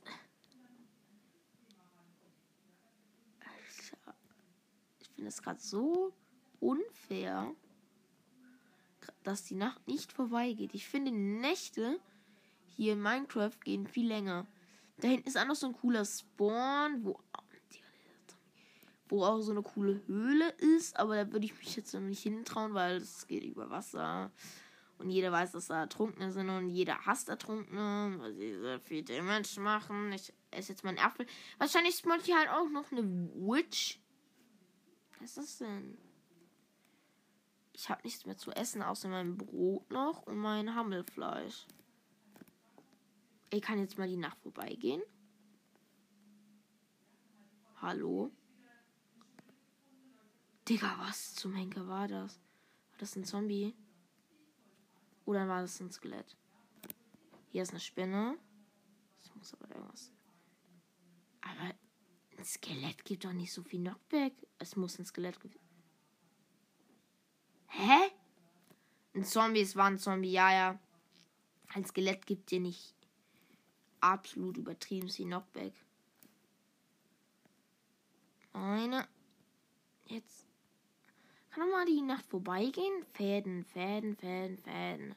Ich 4.99 5.09
finde 5.15 5.29
es 5.29 5.41
gerade 5.41 5.59
so 5.59 6.13
unfair, 6.61 7.53
dass 9.23 9.43
die 9.43 9.55
Nacht 9.55 9.85
nicht 9.87 10.13
vorbeigeht. 10.13 10.73
Ich 10.73 10.87
finde, 10.87 11.11
Nächte 11.11 11.99
hier 12.77 12.93
in 12.93 13.01
Minecraft 13.01 13.59
gehen 13.63 13.87
viel 13.87 14.07
länger. 14.07 14.47
Da 14.97 15.09
hinten 15.09 15.27
ist 15.27 15.37
auch 15.37 15.45
noch 15.45 15.55
so 15.55 15.67
ein 15.67 15.73
cooler 15.73 16.05
Spawn, 16.05 17.03
wo 17.03 17.19
wo 19.09 19.23
auch 19.23 19.41
so 19.41 19.51
eine 19.51 19.63
coole 19.63 20.01
Höhle 20.07 20.49
ist. 20.57 20.97
Aber 20.97 21.15
da 21.15 21.31
würde 21.31 21.45
ich 21.45 21.57
mich 21.57 21.75
jetzt 21.75 21.93
noch 21.93 22.01
nicht 22.01 22.23
hintrauen, 22.23 22.73
weil 22.73 22.97
es 22.97 23.27
geht 23.27 23.43
über 23.43 23.69
Wasser. 23.69 24.31
Und 24.99 25.09
jeder 25.09 25.31
weiß, 25.31 25.53
dass 25.53 25.67
da 25.67 25.81
Ertrunkene 25.81 26.31
sind 26.31 26.49
und 26.49 26.69
jeder 26.69 27.05
hasst 27.05 27.29
Ertrunkene, 27.29 28.15
weil 28.19 28.33
sie 28.33 28.53
sehr 28.59 28.79
viel 28.79 29.03
Damage 29.03 29.59
machen. 29.59 30.11
Ich 30.11 30.33
esse 30.51 30.73
jetzt 30.73 30.83
mal 30.83 30.89
einen 30.89 30.99
Apfel. 30.99 31.25
Wahrscheinlich 31.57 31.95
spawnt 31.95 32.23
hier 32.23 32.37
halt 32.37 32.49
auch 32.49 32.69
noch 32.69 32.91
eine 32.91 33.03
Witch. 33.03 33.99
Was 35.19 35.29
ist 35.29 35.37
das 35.37 35.57
denn? 35.59 35.97
Ich 37.71 37.89
habe 37.89 38.01
nichts 38.03 38.25
mehr 38.25 38.37
zu 38.37 38.51
essen, 38.51 38.81
außer 38.81 39.07
mein 39.07 39.37
Brot 39.37 39.89
noch 39.89 40.23
und 40.23 40.37
mein 40.37 40.75
Hammelfleisch. 40.75 41.65
Ich 43.51 43.61
kann 43.61 43.79
jetzt 43.79 43.97
mal 43.97 44.07
die 44.07 44.17
Nacht 44.17 44.37
vorbeigehen. 44.41 45.01
Hallo? 47.81 48.31
Digga, 50.69 50.99
was 50.99 51.33
zum 51.33 51.55
Henker 51.55 51.87
war 51.87 52.07
das? 52.07 52.35
War 52.91 52.99
das 52.99 53.15
ein 53.15 53.25
Zombie? 53.25 53.73
Oder 55.25 55.47
war 55.47 55.61
das 55.61 55.79
ein 55.79 55.91
Skelett? 55.91 56.37
Hier 57.47 57.63
ist 57.63 57.71
eine 57.71 57.79
Spinne. 57.79 58.37
Das 59.17 59.33
muss 59.33 59.53
aber 59.55 59.73
irgendwas. 59.73 60.11
Aber 61.41 61.73
ein 62.37 62.45
Skelett 62.45 63.03
gibt 63.03 63.25
doch 63.25 63.33
nicht 63.33 63.51
so 63.51 63.63
viel 63.63 63.79
Knockback. 63.79 64.33
Es 64.59 64.75
muss 64.75 64.99
ein 64.99 65.05
Skelett 65.05 65.39
geben. 65.39 65.59
Hä? 67.69 68.11
Ein 69.15 69.25
Zombie, 69.25 69.61
es 69.61 69.75
war 69.75 69.87
ein 69.87 69.97
Zombie, 69.97 70.31
ja, 70.31 70.51
ja. 70.51 70.79
Ein 71.73 71.83
Skelett 71.83 72.27
gibt 72.27 72.51
dir 72.51 72.59
nicht 72.59 72.95
absolut 74.01 74.57
übertrieben 74.57 75.09
viel 75.09 75.25
Knockback. 75.25 75.73
Eine. 78.53 79.07
Jetzt. 80.05 80.48
Kann 81.59 81.71
mal 81.71 81.85
die 81.85 82.01
Nacht 82.01 82.25
vorbeigehen? 82.27 83.05
Fäden, 83.11 83.65
Fäden, 83.65 84.15
Fäden, 84.15 84.57
Fäden. 84.59 85.13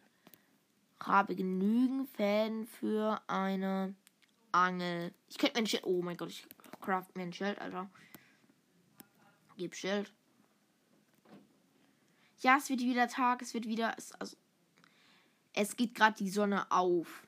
Habe 0.98 1.36
genügend 1.36 2.08
Fäden 2.08 2.66
für 2.66 3.22
eine 3.28 3.94
Angel. 4.50 5.14
Ich 5.28 5.38
könnte 5.38 5.54
mir 5.54 5.62
ein 5.62 5.66
Schild. 5.68 5.84
Oh 5.84 6.02
mein 6.02 6.16
Gott, 6.16 6.30
ich 6.30 6.44
craft 6.80 7.14
mir 7.14 7.22
ein 7.22 7.32
Schild, 7.32 7.60
Alter. 7.60 7.88
Gib 9.56 9.76
Schild. 9.76 10.12
Ja, 12.40 12.56
es 12.56 12.68
wird 12.68 12.80
wieder 12.80 13.06
Tag, 13.06 13.40
es 13.40 13.54
wird 13.54 13.68
wieder. 13.68 13.94
Es, 13.96 14.10
also, 14.10 14.36
es 15.52 15.76
geht 15.76 15.94
gerade 15.94 16.16
die 16.16 16.30
Sonne 16.30 16.68
auf. 16.72 17.24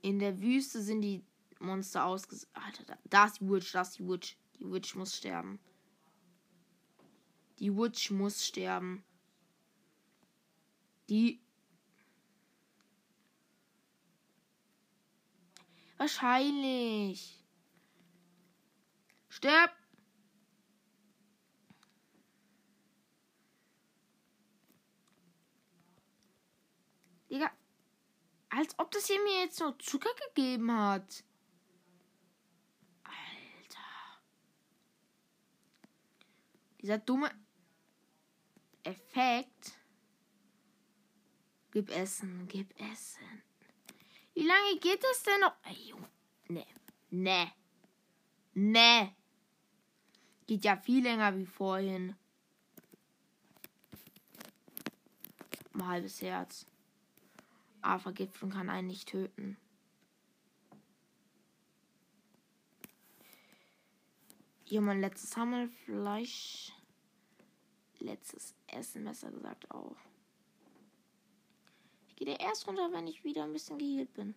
In 0.00 0.18
der 0.18 0.40
Wüste 0.40 0.82
sind 0.82 1.02
die 1.02 1.24
Monster 1.60 2.06
ausgesetzt. 2.06 2.50
Alter, 2.54 2.82
da, 2.86 2.98
da 3.04 3.26
ist 3.26 3.38
die 3.38 3.48
Witch, 3.48 3.70
da 3.70 3.82
ist 3.82 4.00
die 4.00 4.08
Witch. 4.08 4.36
Die 4.58 4.68
Witch 4.68 4.96
muss 4.96 5.16
sterben. 5.16 5.60
Die 7.58 7.76
Witch 7.76 8.10
muss 8.10 8.46
sterben. 8.46 9.04
Die. 11.08 11.40
Wahrscheinlich. 15.96 17.38
Stirb! 19.28 19.72
Digga. 27.32 27.50
Als 28.50 28.78
ob 28.78 28.90
das 28.90 29.06
hier 29.06 29.22
mir 29.22 29.40
jetzt 29.40 29.58
noch 29.60 29.78
Zucker 29.78 30.10
gegeben 30.28 30.70
hat. 30.70 31.24
Alter. 33.04 34.20
Dieser 36.82 36.98
dumme 36.98 37.30
Effekt. 38.82 39.78
Gib 41.70 41.90
Essen, 41.90 42.48
gib 42.48 42.78
Essen. 42.80 43.42
Wie 44.34 44.46
lange 44.46 44.78
geht 44.80 45.02
es 45.12 45.22
denn 45.22 45.40
noch? 45.40 45.54
Ey, 45.62 45.90
Junge. 45.90 46.08
Ne. 46.48 46.66
Ne. 47.10 47.52
Ne. 48.54 49.14
Geht 50.46 50.64
ja 50.64 50.76
viel 50.76 51.04
länger 51.04 51.36
wie 51.36 51.46
vorhin. 51.46 52.16
Ein 55.74 55.86
halbes 55.86 56.20
Herz. 56.20 56.66
Aber 57.80 58.00
Vergiftung 58.00 58.50
kann 58.50 58.68
einen 58.68 58.88
nicht 58.88 59.08
töten. 59.08 59.56
Hier 64.72 64.80
mein 64.80 65.02
letztes 65.02 65.36
Hammelfleisch. 65.36 66.72
Letztes 67.98 68.54
Essen, 68.66 69.04
besser 69.04 69.30
gesagt 69.30 69.70
auch. 69.70 69.98
Ich 72.08 72.16
gehe 72.16 72.38
erst 72.38 72.66
runter, 72.66 72.90
wenn 72.90 73.06
ich 73.06 73.22
wieder 73.22 73.44
ein 73.44 73.52
bisschen 73.52 73.76
geheilt 73.76 74.14
bin. 74.14 74.34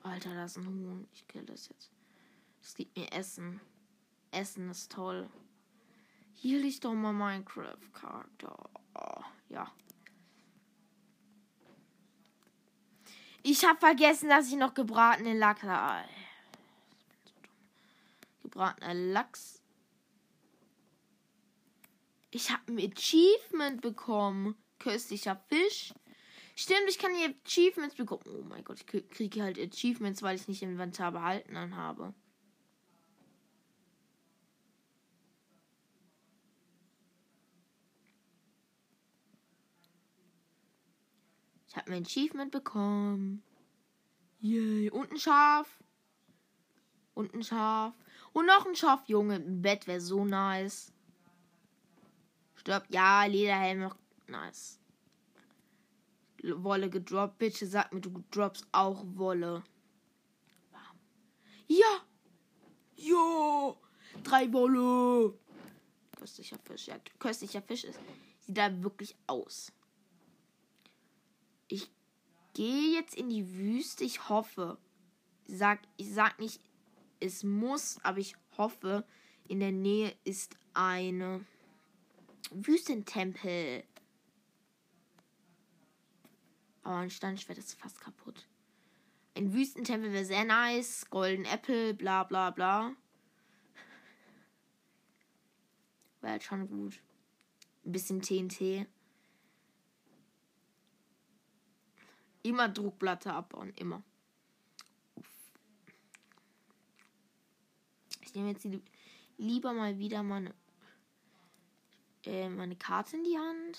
Alter, 0.00 0.34
das 0.34 0.52
ist 0.52 0.64
ein 0.64 0.66
Huhn. 0.66 1.06
Ich 1.12 1.28
kill 1.28 1.44
das 1.44 1.68
jetzt. 1.68 1.90
Das 2.62 2.74
gibt 2.74 2.96
mir 2.96 3.12
Essen. 3.12 3.60
Essen 4.30 4.70
ist 4.70 4.90
toll. 4.90 5.28
Hier 6.32 6.58
liegt 6.58 6.86
doch 6.86 6.94
mal 6.94 7.12
Minecraft-Charakter. 7.12 8.70
Oh, 8.94 9.22
ja. 9.50 9.70
Ich 13.42 13.62
habe 13.62 13.78
vergessen, 13.78 14.30
dass 14.30 14.48
ich 14.48 14.56
noch 14.56 14.72
gebratene 14.72 15.36
Lachs 15.36 15.64
habe. 15.64 16.08
Gebratener 18.54 18.94
Lachs. 18.94 19.60
Ich 22.30 22.50
habe 22.52 22.72
ein 22.72 22.92
Achievement 22.92 23.80
bekommen. 23.82 24.54
Köstlicher 24.78 25.36
Fisch. 25.48 25.92
Stimmt, 26.54 26.88
ich 26.88 26.98
kann 26.98 27.12
hier 27.14 27.34
Achievements 27.44 27.96
bekommen. 27.96 28.22
Oh 28.26 28.44
mein 28.44 28.62
Gott, 28.62 28.78
ich 28.78 28.86
kriege 28.86 29.42
halt 29.42 29.58
Achievements, 29.58 30.22
weil 30.22 30.36
ich 30.36 30.46
nicht 30.46 30.62
Inventar 30.62 31.10
behalten 31.10 31.76
habe. 31.76 32.14
Ich 41.66 41.76
habe 41.76 41.90
mein 41.90 42.04
Achievement 42.04 42.52
bekommen. 42.52 43.42
Yay. 44.38 44.90
Und 44.90 45.10
ein 45.10 45.18
Schaf. 45.18 45.82
Und 47.14 47.34
ein 47.34 47.42
Schaf. 47.42 47.94
Und 48.34 48.46
noch 48.46 48.66
ein 48.66 48.76
Schaf, 48.76 49.06
Junge. 49.06 49.36
Ein 49.36 49.62
Bett 49.62 49.86
wäre 49.86 50.02
so 50.02 50.26
nice. 50.26 50.92
Stopp. 52.56 52.84
Ja, 52.90 53.24
Lederhelm 53.24 53.80
noch. 53.80 53.96
Nice. 54.26 54.78
Wolle 56.42 56.90
gedroppt. 56.90 57.38
Bitte 57.38 57.66
sag 57.66 57.90
mir, 57.94 58.02
du 58.02 58.22
droppst 58.30 58.66
auch 58.72 59.02
Wolle. 59.14 59.62
Ja. 61.68 62.02
Jo. 62.96 63.78
Drei 64.22 64.52
Wolle. 64.52 65.32
Köstlicher 66.18 66.58
Fisch. 66.58 66.88
Ja, 66.88 66.96
köstlicher 67.18 67.62
Fisch 67.62 67.84
ist. 67.84 67.98
Sieht 68.40 68.58
da 68.58 68.82
wirklich 68.82 69.16
aus 69.26 69.72
ich 71.68 71.90
gehe 72.54 72.94
jetzt 72.94 73.14
in 73.14 73.28
die 73.28 73.54
Wüste. 73.54 74.04
Ich 74.04 74.28
hoffe. 74.28 74.78
Sag, 75.46 75.80
ich 75.96 76.12
sag 76.12 76.38
nicht, 76.38 76.60
es 77.20 77.42
muss, 77.42 77.98
aber 78.02 78.18
ich 78.18 78.36
hoffe, 78.56 79.04
in 79.46 79.60
der 79.60 79.72
Nähe 79.72 80.14
ist 80.24 80.56
eine 80.72 81.44
Wüstentempel. 82.50 83.84
Oh, 86.84 86.90
ein 86.90 87.10
Steinschwert 87.10 87.58
ist 87.58 87.74
fast 87.74 88.00
kaputt. 88.00 88.46
Ein 89.36 89.52
Wüstentempel 89.52 90.12
wäre 90.12 90.24
sehr 90.24 90.44
nice. 90.44 91.06
Golden 91.10 91.44
Apple, 91.44 91.94
bla 91.94 92.24
bla 92.24 92.50
bla. 92.50 92.94
Wäre 96.20 96.32
halt 96.32 96.42
schon 96.42 96.68
gut. 96.68 97.00
Ein 97.84 97.92
bisschen 97.92 98.22
TNT. 98.22 98.86
Immer 102.42 102.68
Druckplatte 102.68 103.32
abbauen, 103.32 103.72
immer. 103.76 104.02
Ich 108.34 108.40
nehme 108.40 108.50
jetzt 108.50 108.66
lieber 109.38 109.72
mal 109.72 109.96
wieder 109.96 110.24
meine, 110.24 110.52
äh, 112.24 112.48
meine 112.48 112.74
Karte 112.74 113.16
in 113.16 113.22
die 113.22 113.38
Hand. 113.38 113.78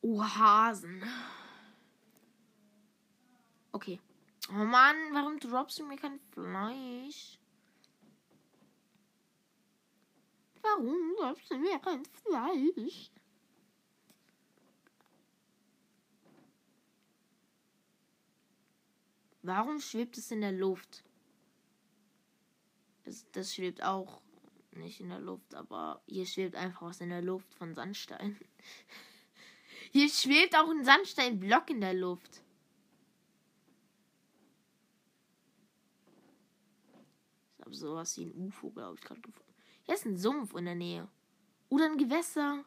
Oh, 0.00 0.24
Hasen. 0.24 1.04
Okay. 3.72 4.00
Oh 4.48 4.64
Mann, 4.64 4.96
warum 5.12 5.38
droppst 5.38 5.80
du 5.80 5.84
mir 5.84 5.98
kein 5.98 6.18
Fleisch? 6.32 7.38
Warum 10.62 11.14
droppst 11.18 11.50
du 11.50 11.58
mir 11.58 11.78
kein 11.78 12.02
Fleisch? 12.06 13.10
Warum 19.42 19.78
schwebt 19.78 20.16
es 20.16 20.30
in 20.30 20.40
der 20.40 20.52
Luft? 20.52 21.04
Das, 23.32 23.54
schwebt 23.54 23.82
auch 23.82 24.20
nicht 24.72 25.00
in 25.00 25.08
der 25.08 25.18
Luft, 25.18 25.54
aber 25.54 26.00
hier 26.06 26.26
schwebt 26.26 26.54
einfach 26.54 26.82
was 26.82 27.00
in 27.00 27.08
der 27.08 27.22
Luft 27.22 27.52
von 27.54 27.74
Sandstein. 27.74 28.38
Hier 29.92 30.08
schwebt 30.08 30.54
auch 30.54 30.70
ein 30.70 30.84
Sandsteinblock 30.84 31.70
in 31.70 31.80
der 31.80 31.94
Luft. 31.94 32.42
Ich 37.58 37.64
habe 37.64 37.74
sowas 37.74 38.16
wie 38.16 38.26
ein 38.26 38.46
UFO, 38.46 38.70
glaube 38.70 38.94
ich, 38.94 39.00
gerade 39.00 39.20
gefunden. 39.20 39.52
Hier 39.82 39.94
ist 39.94 40.06
ein 40.06 40.16
Sumpf 40.16 40.54
in 40.54 40.66
der 40.66 40.76
Nähe. 40.76 41.08
Oder 41.70 41.86
ein 41.86 41.98
Gewässer. 41.98 42.64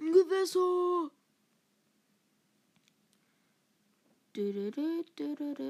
Ein 0.00 0.12
Gewässer. 0.12 1.12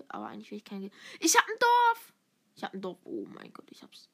Aber 0.09 0.27
eigentlich 0.27 0.51
will 0.51 0.59
ich 0.59 0.65
kein. 0.65 0.81
Ge 0.81 0.91
ich 1.21 1.37
habe 1.37 1.47
ein 1.51 1.59
Dorf. 1.59 2.15
Ich 2.59 2.65
habe 2.65 2.77
ein 2.77 2.81
Dorf. 2.81 2.99
Oh 3.05 3.25
mein 3.33 3.53
Gott, 3.53 3.71
ich 3.71 3.85
hab's. 3.85 4.09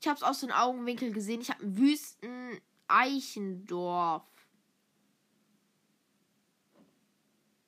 Ich 0.00 0.06
hab's 0.06 0.22
aus 0.22 0.38
den 0.40 0.52
Augenwinkel 0.52 1.12
gesehen. 1.12 1.40
Ich 1.40 1.50
habe 1.50 1.64
ein 1.64 1.76
Wüsten-Eichendorf. 1.76 4.22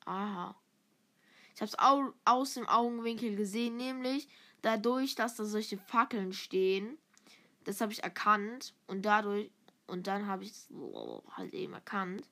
Aha. 0.04 0.54
Ich 1.56 1.60
hab's 1.60 1.76
au 1.76 2.12
aus 2.24 2.54
dem 2.54 2.68
Augenwinkel 2.68 3.34
gesehen, 3.34 3.76
nämlich 3.76 4.28
dadurch, 4.62 5.16
dass 5.16 5.34
da 5.34 5.44
solche 5.44 5.76
Fackeln 5.76 6.32
stehen. 6.32 6.98
Das 7.64 7.80
habe 7.80 7.92
ich 7.92 8.04
erkannt 8.04 8.74
und 8.86 9.02
dadurch 9.02 9.50
und 9.88 10.06
dann 10.06 10.28
habe 10.28 10.44
ich 10.44 10.52
es 10.52 10.68
halt 11.36 11.52
eben 11.52 11.72
erkannt. 11.72 12.28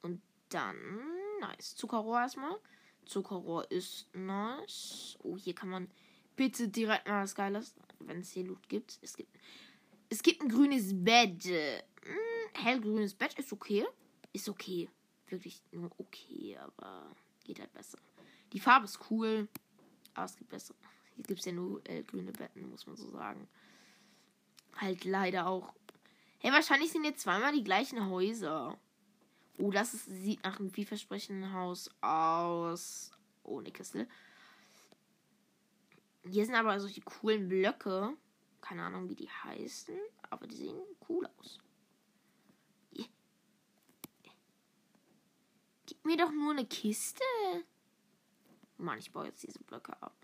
Und 0.00 0.22
dann 0.48 0.78
nice. 1.40 1.76
Zuckerrohr 1.76 2.20
erstmal. 2.20 2.58
Zuckerrohr 3.04 3.70
ist 3.70 4.06
nice. 4.14 5.18
Oh, 5.22 5.36
hier 5.36 5.54
kann 5.54 5.68
man 5.68 5.90
bitte 6.40 6.68
direkt 6.68 7.06
mal 7.06 7.22
was 7.22 7.34
Geiles, 7.34 7.74
wenn 7.98 8.20
es 8.20 8.30
hier 8.30 8.44
Loot 8.44 8.66
gibt. 8.66 8.98
Es 9.02 9.14
gibt, 9.14 9.38
es 10.08 10.22
gibt 10.22 10.40
ein 10.40 10.48
grünes 10.48 10.92
Bett. 10.94 11.44
Hm, 11.44 12.54
hellgrünes 12.54 13.12
Bett 13.12 13.34
ist 13.34 13.52
okay. 13.52 13.84
Ist 14.32 14.48
okay. 14.48 14.88
Wirklich 15.28 15.60
nur 15.70 15.90
okay, 15.98 16.56
aber 16.56 17.14
geht 17.44 17.60
halt 17.60 17.74
besser. 17.74 17.98
Die 18.54 18.58
Farbe 18.58 18.86
ist 18.86 18.98
cool, 19.10 19.48
aber 20.14 20.24
es 20.24 20.34
gibt 20.34 20.48
besser. 20.48 20.74
Hier 21.14 21.24
gibt 21.24 21.40
es 21.40 21.44
ja 21.44 21.52
nur 21.52 21.86
äh, 21.86 22.02
grüne 22.04 22.32
Betten, 22.32 22.70
muss 22.70 22.86
man 22.86 22.96
so 22.96 23.10
sagen. 23.10 23.46
Halt 24.76 25.04
leider 25.04 25.46
auch. 25.46 25.74
Hey, 26.38 26.52
wahrscheinlich 26.52 26.90
sind 26.90 27.04
jetzt 27.04 27.20
zweimal 27.20 27.52
die 27.52 27.64
gleichen 27.64 28.08
Häuser. 28.08 28.78
Oh, 29.58 29.70
das 29.70 29.92
ist, 29.92 30.06
sieht 30.06 30.42
nach 30.42 30.58
einem 30.58 30.70
vielversprechenden 30.70 31.52
Haus 31.52 31.90
aus. 32.00 33.12
Ohne 33.42 33.70
Kiste. 33.70 34.08
Hier 36.24 36.44
sind 36.44 36.54
aber 36.54 36.78
solche 36.80 37.00
coolen 37.00 37.48
Blöcke. 37.48 38.16
Keine 38.60 38.82
Ahnung, 38.82 39.08
wie 39.08 39.14
die 39.14 39.28
heißen. 39.28 39.98
Aber 40.28 40.46
die 40.46 40.56
sehen 40.56 40.80
cool 41.08 41.28
aus. 41.38 41.58
Gib 45.86 46.04
mir 46.04 46.16
doch 46.16 46.30
nur 46.30 46.52
eine 46.52 46.66
Kiste. 46.66 47.24
Mann, 48.76 48.98
ich 48.98 49.12
baue 49.12 49.26
jetzt 49.26 49.42
diese 49.42 49.58
Blöcke 49.58 50.00
ab. 50.00 50.14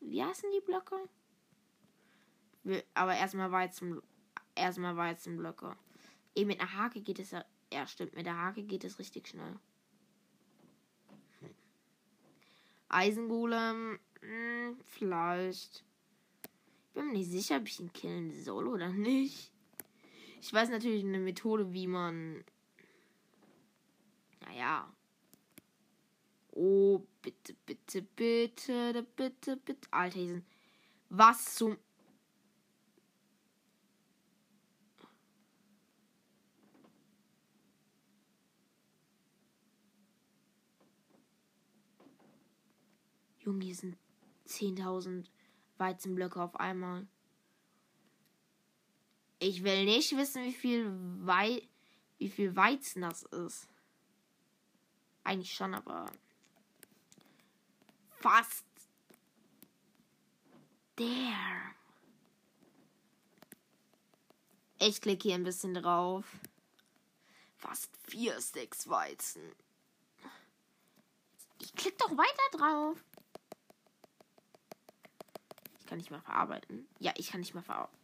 wie 0.00 0.22
heißen 0.22 0.50
die 0.52 0.60
Blöcke? 0.60 1.08
Aber 2.94 3.16
erstmal 3.16 3.50
Weizen, 3.50 4.02
erstmal 4.54 4.96
Weizenblöcke. 4.96 5.76
Eben 6.34 6.48
mit 6.48 6.60
einer 6.60 6.74
Hake 6.74 7.00
geht 7.00 7.18
es 7.18 7.30
ja. 7.30 7.44
Ja, 7.72 7.86
stimmt, 7.86 8.14
mit 8.14 8.26
der 8.26 8.36
Hake 8.36 8.62
geht 8.62 8.84
es 8.84 8.98
richtig 8.98 9.28
schnell. 9.28 9.58
Eisengolem, 12.88 13.98
hm, 14.20 14.78
vielleicht. 14.84 15.84
Ich 16.88 16.94
bin 16.94 17.06
mir 17.06 17.12
nicht 17.12 17.30
sicher, 17.30 17.56
ob 17.56 17.66
ich 17.66 17.80
ihn 17.80 17.92
killen 17.92 18.32
soll 18.42 18.66
oder 18.66 18.88
nicht. 18.88 19.52
Ich 20.40 20.52
weiß 20.52 20.70
natürlich 20.70 21.04
eine 21.04 21.18
Methode, 21.18 21.72
wie 21.72 21.86
man. 21.86 22.44
Naja. 24.40 24.92
Oh, 26.52 27.02
bitte, 27.22 27.54
bitte, 27.66 28.02
bitte, 28.02 29.06
bitte, 29.16 29.56
bitte. 29.56 29.88
Alter, 29.90 30.18
hier 30.18 30.28
sind. 30.28 30.44
Was 31.10 31.54
zum. 31.54 31.76
Junge, 43.48 43.64
hier 43.64 43.74
sind 43.74 43.96
10.000 44.46 45.24
Weizenblöcke 45.78 46.42
auf 46.42 46.54
einmal. 46.56 47.06
Ich 49.38 49.64
will 49.64 49.86
nicht 49.86 50.14
wissen, 50.18 50.44
wie 50.44 50.52
viel, 50.52 50.92
Wei 51.24 51.66
wie 52.18 52.28
viel 52.28 52.54
Weizen 52.54 53.00
das 53.00 53.22
ist. 53.22 53.66
Eigentlich 55.24 55.54
schon, 55.54 55.74
aber 55.74 56.12
fast. 58.10 58.66
Der. 60.98 61.74
Ich 64.78 65.00
klicke 65.00 65.22
hier 65.22 65.36
ein 65.36 65.44
bisschen 65.44 65.72
drauf. 65.72 66.26
Fast 67.56 67.96
vier 68.02 68.38
Sticks 68.42 68.90
Weizen. 68.90 69.40
Ich 71.62 71.72
klicke 71.72 71.96
doch 71.96 72.10
weiter 72.10 72.58
drauf 72.58 73.07
kann 75.88 75.98
nicht 75.98 76.10
mal 76.10 76.20
verarbeiten. 76.20 76.86
Ja, 76.98 77.12
ich 77.16 77.30
kann 77.30 77.40
nicht 77.40 77.54
mal 77.54 77.62
verarbeiten. 77.62 77.98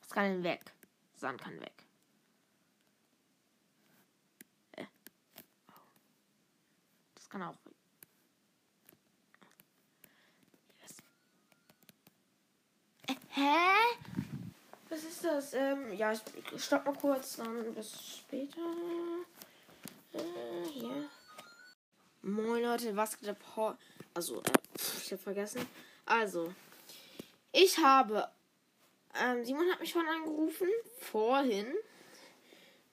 Was 0.00 0.10
kann 0.10 0.24
denn 0.24 0.42
weg? 0.42 0.60
Sand 1.14 1.40
kann 1.40 1.60
weg. 1.60 1.84
Äh. 4.72 4.86
Das 7.14 7.28
kann 7.28 7.42
auch 7.42 7.54
weg. 7.64 7.74
Yes. 10.80 10.96
Äh, 13.06 13.14
hä? 13.28 13.74
Was 14.88 15.04
ist 15.04 15.22
das? 15.22 15.52
Ähm, 15.52 15.92
ja, 15.92 16.12
ich 16.12 16.64
stopp 16.64 16.86
mal 16.86 16.94
kurz, 16.94 17.36
dann 17.36 17.74
bis 17.74 18.16
später. 18.16 18.60
Äh, 20.14 20.68
hier. 20.72 21.08
Moin 22.22 22.62
Leute, 22.62 22.94
was 22.94 23.18
geht 23.18 23.30
ab? 23.30 23.78
Also, 24.12 24.40
äh, 24.40 24.52
ich 24.76 25.10
habe 25.10 25.22
vergessen. 25.22 25.66
Also, 26.04 26.52
ich 27.50 27.78
habe. 27.78 28.28
Ähm, 29.18 29.42
Simon 29.42 29.70
hat 29.72 29.80
mich 29.80 29.90
schon 29.90 30.06
angerufen. 30.06 30.68
Vorhin. 30.98 31.66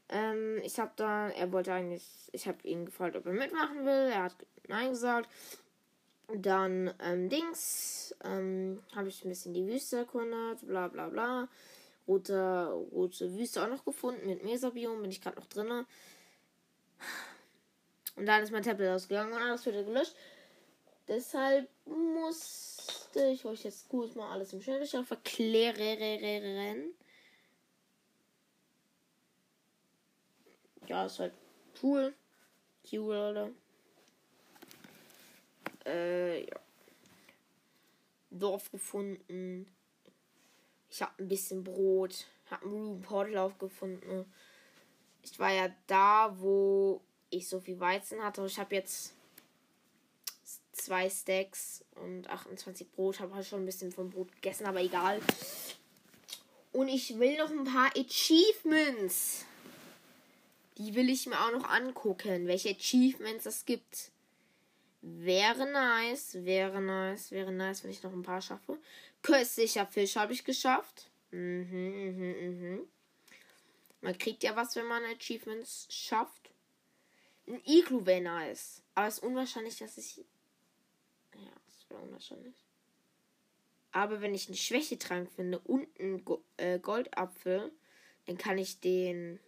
Ähm, 0.08 0.62
ich 0.64 0.80
habe 0.80 0.92
da. 0.96 1.28
Er 1.28 1.52
wollte 1.52 1.74
eigentlich. 1.74 2.06
Ich 2.32 2.48
habe 2.48 2.66
ihn 2.66 2.86
gefragt, 2.86 3.18
ob 3.18 3.26
er 3.26 3.34
mitmachen 3.34 3.86
will. 3.86 4.12
Er 4.14 4.24
hat 4.24 4.36
Nein 4.70 4.92
gesagt. 4.92 5.30
Dann, 6.34 6.94
ähm, 7.02 7.28
Dings. 7.28 8.16
Ähm, 8.24 8.82
habe 8.96 9.10
ich 9.10 9.26
ein 9.26 9.30
bisschen 9.30 9.54
die 9.54 9.68
Wüste 9.68 9.98
erkundet. 9.98 10.66
Bla, 10.66 10.88
bla, 10.88 11.10
bla. 11.10 11.50
Rote, 12.08 12.68
rote 12.94 13.36
Wüste 13.38 13.62
auch 13.62 13.68
noch 13.68 13.84
gefunden. 13.84 14.26
Mit 14.26 14.46
Mesabiom 14.46 15.02
bin 15.02 15.12
ich 15.12 15.20
gerade 15.20 15.38
noch 15.38 15.48
drinne. 15.48 15.86
Und 18.18 18.26
dann 18.26 18.44
ist 18.44 18.52
mein 18.52 18.64
Tablet 18.64 18.90
ausgegangen 18.90 19.32
und 19.32 19.42
alles 19.42 19.66
wieder 19.66 19.84
gelöscht. 19.84 20.16
Deshalb 21.08 21.70
musste 21.86 23.28
ich 23.30 23.46
euch 23.46 23.64
jetzt 23.64 23.88
kurz 23.88 24.16
mal 24.16 24.32
alles 24.32 24.52
im 24.54 24.62
Schnelldurchlauf 24.62 25.08
verklären. 25.08 26.94
Ja, 30.88 31.06
ist 31.06 31.20
halt 31.20 31.34
cool. 31.84 32.14
Cool, 32.92 33.16
oder? 33.16 33.52
Äh, 35.86 36.42
ja. 36.42 36.60
Dorf 38.32 38.72
gefunden. 38.72 39.68
Ich 40.90 41.02
habe 41.04 41.14
ein 41.20 41.28
bisschen 41.28 41.64
Brot. 41.64 42.26
Habe 42.50 42.66
einen 42.66 42.74
Ruben 42.74 43.02
Portlauf 43.02 43.58
gefunden. 43.60 44.26
Ich 45.22 45.38
war 45.38 45.52
ja 45.52 45.70
da, 45.86 46.34
wo 46.40 47.02
ich 47.30 47.48
so 47.48 47.60
viel 47.60 47.80
Weizen 47.80 48.24
hatte. 48.24 48.46
Ich 48.46 48.60
habe 48.60 48.76
jetzt 48.76 49.14
zwei 50.72 51.10
Stacks 51.10 51.84
und 51.96 52.30
28 52.30 52.92
Brot. 52.92 53.20
Habe 53.20 53.36
halt 53.36 53.46
schon 53.46 53.64
ein 53.64 53.66
bisschen 53.66 53.92
vom 53.92 54.10
Brot 54.10 54.32
gegessen, 54.34 54.66
aber 54.66 54.82
egal. 54.82 55.20
Und 56.72 56.88
ich 56.88 57.18
will 57.18 57.38
noch 57.38 57.50
ein 57.50 57.64
paar 57.64 57.92
Achievements. 57.96 59.46
Die 60.78 60.94
will 60.94 61.10
ich 61.10 61.26
mir 61.26 61.40
auch 61.40 61.52
noch 61.52 61.68
angucken, 61.68 62.48
welche 62.48 62.70
Achievements 62.70 63.46
es 63.48 63.66
gibt. 63.66 64.12
Wäre 65.02 65.72
nice, 65.72 66.36
wäre 66.46 66.82
nice, 66.82 67.32
wäre 67.32 67.52
nice, 67.52 67.84
wenn 67.84 67.92
ich 67.92 68.04
noch 68.04 68.14
ein 68.14 68.24
paar 68.24 68.42
schaffe. 68.42 68.78
Köstlicher 69.24 69.88
Fisch 69.88 70.16
habe 70.16 70.34
ich 70.34 70.44
geschafft. 70.44 71.10
Mhm, 71.32 71.68
mhm, 71.72 72.36
mhm. 72.40 72.80
Man 74.02 74.18
kriegt 74.18 74.44
ja 74.44 74.56
was, 74.56 74.76
wenn 74.76 74.86
man 74.86 75.04
Achievements 75.04 75.88
schafft. 75.90 76.47
Ein 77.48 77.62
Iglu 77.66 78.06
wäre 78.06 78.22
nice. 78.22 78.84
Aber 78.96 79.08
es 79.08 79.16
ist 79.16 79.24
unwahrscheinlich, 79.24 79.78
dass 79.78 79.98
ich. 79.98 80.18
Ja, 81.36 81.52
es 81.68 81.90
wäre 81.90 82.02
unwahrscheinlich. 82.02 82.66
Aber 83.92 84.22
wenn 84.22 84.36
ich 84.36 84.48
einen 84.48 84.58
Schwächetrank 84.58 85.32
finde 85.32 85.60
und 85.60 85.88
einen 86.00 86.24
Go 86.26 86.44
äh, 86.58 86.78
Goldapfel, 86.80 87.72
dann 88.26 88.38
kann 88.38 88.58
ich 88.58 88.80
den 88.80 89.40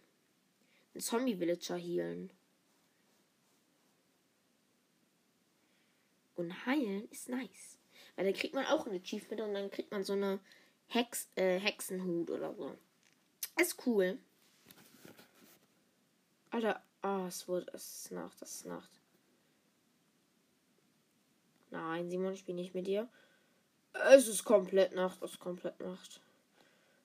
Zombie-Villager 0.98 1.76
healen. 1.76 2.32
Und 6.34 6.66
heilen 6.66 7.06
ist 7.10 7.28
nice. 7.28 7.78
Weil 8.16 8.24
dann 8.24 8.34
kriegt 8.34 8.54
man 8.54 8.64
auch 8.66 8.86
ein 8.86 8.98
Achievement 8.98 9.42
und 9.42 9.54
dann 9.54 9.70
kriegt 9.70 9.90
man 9.90 10.04
so 10.04 10.14
eine 10.14 10.40
Hex, 10.88 11.28
äh, 11.36 11.58
Hexenhut 11.58 12.30
oder 12.30 12.54
so. 12.54 12.74
Ist 13.60 13.86
cool. 13.86 14.18
Alter, 16.50 16.82
oh, 17.02 17.24
es 17.26 17.48
wurde, 17.48 17.66
es 17.72 18.04
ist 18.04 18.12
Nacht, 18.12 18.40
es 18.42 18.56
ist 18.56 18.66
Nacht. 18.66 18.90
Nein, 21.70 22.08
Simon, 22.08 22.32
ich 22.32 22.44
bin 22.44 22.56
nicht 22.56 22.74
mit 22.74 22.86
dir. 22.86 23.08
Es 23.92 24.28
ist 24.28 24.44
komplett 24.44 24.94
Nacht, 24.94 25.22
es 25.22 25.32
ist 25.32 25.40
komplett 25.40 25.78
Nacht. 25.80 26.20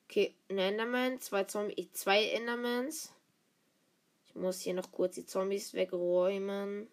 Okay, 0.08 0.34
ein 0.50 0.58
Enderman, 0.58 1.20
zwei 1.20 1.44
Zombies, 1.44 1.92
zwei 1.94 2.30
Endermans. 2.30 3.12
Ich 4.28 4.36
muss 4.36 4.62
hier 4.62 4.74
noch 4.74 4.92
kurz 4.92 5.16
die 5.16 5.26
Zombies 5.26 5.74
wegräumen. 5.74 6.88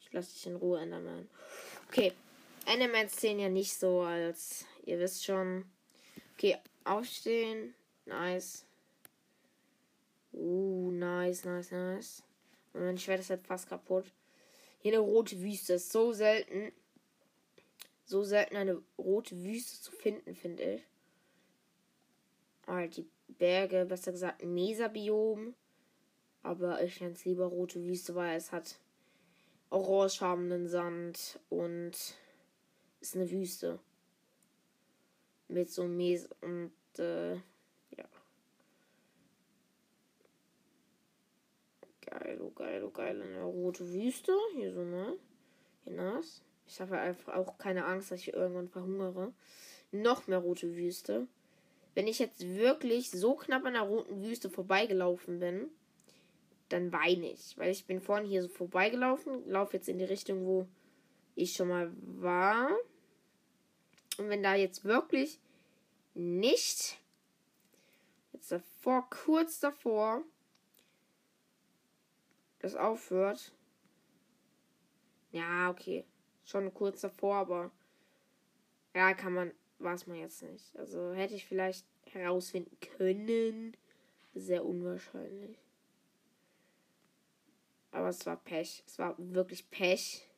Ich 0.00 0.12
lasse 0.12 0.32
dich 0.32 0.46
in 0.46 0.56
Ruhe, 0.56 0.80
Enderman. 0.80 1.28
Okay, 1.88 2.12
Endermans 2.66 3.16
zählen 3.16 3.38
ja 3.38 3.48
nicht 3.48 3.74
so 3.74 4.00
als, 4.00 4.64
ihr 4.84 4.98
wisst 4.98 5.24
schon. 5.24 5.64
Okay, 6.34 6.58
aufstehen. 6.84 7.74
Nice. 8.06 8.64
Uh, 10.36 10.90
nice, 10.92 11.44
nice, 11.44 11.70
nice. 11.70 12.22
Und 12.74 12.84
mein 12.84 12.98
Schwert 12.98 13.20
ist 13.20 13.30
halt 13.30 13.46
fast 13.46 13.68
kaputt. 13.68 14.04
Hier 14.80 14.92
eine 14.92 15.00
rote 15.00 15.40
Wüste 15.40 15.74
ist 15.74 15.90
so 15.90 16.12
selten. 16.12 16.72
So 18.04 18.22
selten 18.22 18.56
eine 18.56 18.82
rote 18.98 19.42
Wüste 19.42 19.80
zu 19.80 19.92
finden, 19.92 20.34
finde 20.34 20.62
ich. 20.62 20.82
Halt 22.66 22.96
die 22.98 23.08
Berge, 23.28 23.86
besser 23.86 24.12
gesagt 24.12 24.44
Mesa-Biom. 24.44 25.54
Aber 26.42 26.82
ich 26.82 27.00
nenne 27.00 27.14
es 27.14 27.24
lieber 27.24 27.46
rote 27.46 27.82
Wüste, 27.82 28.14
weil 28.14 28.36
es 28.36 28.52
hat 28.52 28.78
orangefarbenen 29.70 30.68
Sand 30.68 31.40
und 31.48 31.96
ist 33.00 33.16
eine 33.16 33.30
Wüste. 33.30 33.78
Mit 35.48 35.70
so 35.70 35.84
Mesa 35.84 36.28
und 36.42 36.72
äh, 36.98 37.36
Geil, 42.18 42.40
oh 42.40 42.50
geil, 42.50 42.82
oh 42.82 42.90
geil. 42.90 43.20
Eine 43.20 43.42
rote 43.42 43.92
Wüste. 43.92 44.32
Hier 44.54 44.72
so, 44.72 44.84
ne? 44.84 45.18
Hier 45.84 45.92
nass. 45.92 46.42
Ich 46.66 46.80
habe 46.80 46.98
einfach 46.98 47.34
auch 47.34 47.58
keine 47.58 47.84
Angst, 47.84 48.10
dass 48.10 48.20
ich 48.20 48.32
irgendwann 48.32 48.68
verhungere. 48.68 49.32
Noch 49.92 50.26
mehr 50.26 50.38
rote 50.38 50.74
Wüste. 50.76 51.26
Wenn 51.94 52.06
ich 52.06 52.18
jetzt 52.18 52.46
wirklich 52.46 53.10
so 53.10 53.34
knapp 53.34 53.64
an 53.64 53.74
der 53.74 53.82
roten 53.82 54.22
Wüste 54.22 54.50
vorbeigelaufen 54.50 55.40
bin, 55.40 55.68
dann 56.68 56.92
weine 56.92 57.30
ich. 57.32 57.56
Weil 57.58 57.70
ich 57.70 57.86
bin 57.86 58.00
vorhin 58.00 58.26
hier 58.26 58.42
so 58.42 58.48
vorbeigelaufen, 58.48 59.48
laufe 59.48 59.76
jetzt 59.76 59.88
in 59.88 59.98
die 59.98 60.04
Richtung, 60.04 60.46
wo 60.46 60.66
ich 61.34 61.52
schon 61.52 61.68
mal 61.68 61.92
war. 62.00 62.70
Und 64.18 64.30
wenn 64.30 64.42
da 64.42 64.54
jetzt 64.54 64.84
wirklich 64.84 65.38
nicht, 66.14 66.98
jetzt 68.32 68.50
davor, 68.50 69.08
kurz 69.10 69.60
davor, 69.60 70.22
das 72.66 72.76
aufhört. 72.76 73.52
Ja, 75.32 75.70
okay 75.70 76.04
schon 76.46 76.72
kurz 76.72 77.00
davor, 77.02 77.36
aber 77.36 77.70
ja, 78.94 79.12
kann 79.12 79.34
man, 79.34 79.52
weiß 79.80 80.06
man 80.06 80.16
jetzt 80.18 80.42
nicht. 80.42 80.74
Also 80.76 81.12
hätte 81.12 81.34
ich 81.34 81.44
vielleicht 81.44 81.84
herausfinden 82.06 82.78
können. 82.96 83.76
Sehr 84.34 84.64
unwahrscheinlich. 84.64 85.58
Aber 87.90 88.08
es 88.08 88.24
war 88.24 88.36
Pech. 88.36 88.82
Es 88.86 88.98
war 88.98 89.14
wirklich 89.18 89.70
Pech. 89.70 90.28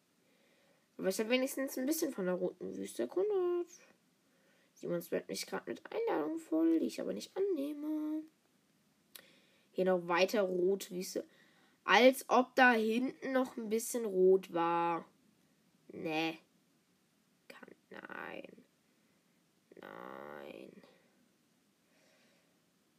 Aber 0.96 1.08
ich 1.08 1.18
habe 1.20 1.30
wenigstens 1.30 1.78
ein 1.78 1.86
bisschen 1.86 2.12
von 2.12 2.24
der 2.24 2.34
roten 2.34 2.76
Wüste 2.76 3.02
erkundet. 3.02 3.68
Simons 4.74 5.10
wird 5.10 5.28
mich 5.28 5.46
gerade 5.46 5.68
mit 5.68 5.82
Einladungen 5.92 6.38
voll, 6.38 6.78
die 6.80 6.86
ich 6.86 7.00
aber 7.00 7.12
nicht 7.12 7.36
annehme. 7.36 8.22
Hier 9.72 9.84
noch 9.84 10.06
weiter 10.08 10.42
Rotwüste. 10.42 11.24
Als 11.90 12.28
ob 12.28 12.54
da 12.54 12.72
hinten 12.72 13.32
noch 13.32 13.56
ein 13.56 13.70
bisschen 13.70 14.04
rot 14.04 14.52
war. 14.52 15.06
Nee. 15.88 16.38
Kann. 17.48 17.74
Nein. 17.88 18.52
Nein. 19.80 20.82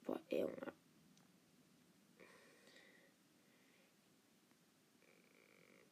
Boah, 0.05 0.19
Junge. 0.31 0.73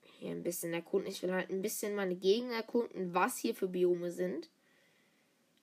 Hier 0.01 0.31
ein 0.31 0.41
bisschen 0.41 0.73
erkunden. 0.73 1.12
Ich 1.12 1.21
will 1.21 1.31
halt 1.31 1.51
ein 1.51 1.62
bisschen 1.62 1.93
meine 1.93 2.15
Gegend 2.15 2.51
erkunden, 2.51 3.13
was 3.13 3.38
hier 3.38 3.53
für 3.53 3.67
Biome 3.67 4.12
sind. 4.12 4.49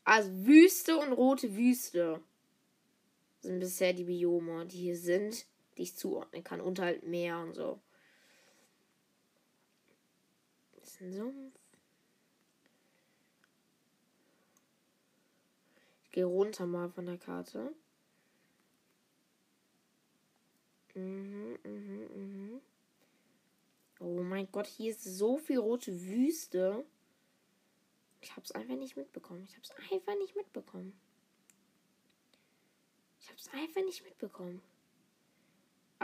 Also 0.04 0.30
Wüste 0.46 0.98
und 0.98 1.12
rote 1.12 1.56
Wüste 1.56 2.22
sind 3.40 3.58
bisher 3.58 3.92
die 3.92 4.04
Biome, 4.04 4.66
die 4.66 4.78
hier 4.78 4.96
sind, 4.96 5.46
die 5.76 5.82
ich 5.82 5.96
zuordnen 5.96 6.44
kann. 6.44 6.60
Und 6.60 6.78
halt 6.78 7.04
Meer 7.04 7.38
und 7.38 7.54
so 7.54 7.80
ist 10.84 11.00
ein 11.00 11.12
Sumpf. 11.12 11.58
Ich 16.04 16.10
gehe 16.10 16.24
runter 16.24 16.66
mal 16.66 16.88
von 16.88 17.06
der 17.06 17.18
Karte. 17.18 17.74
Mhm, 20.94 21.58
mhm, 21.64 22.08
mhm. 22.14 22.60
Oh 23.98 24.22
mein 24.22 24.50
Gott, 24.52 24.66
hier 24.66 24.90
ist 24.90 25.02
so 25.02 25.38
viel 25.38 25.58
rote 25.58 26.02
Wüste. 26.02 26.84
Ich 28.20 28.36
hab's 28.36 28.52
einfach 28.52 28.76
nicht 28.76 28.96
mitbekommen. 28.96 29.44
Ich 29.48 29.56
hab's 29.56 29.70
einfach 29.90 30.16
nicht 30.18 30.36
mitbekommen. 30.36 30.98
Ich 33.20 33.30
hab's 33.30 33.48
einfach 33.52 33.82
nicht 33.82 34.04
mitbekommen. 34.04 34.62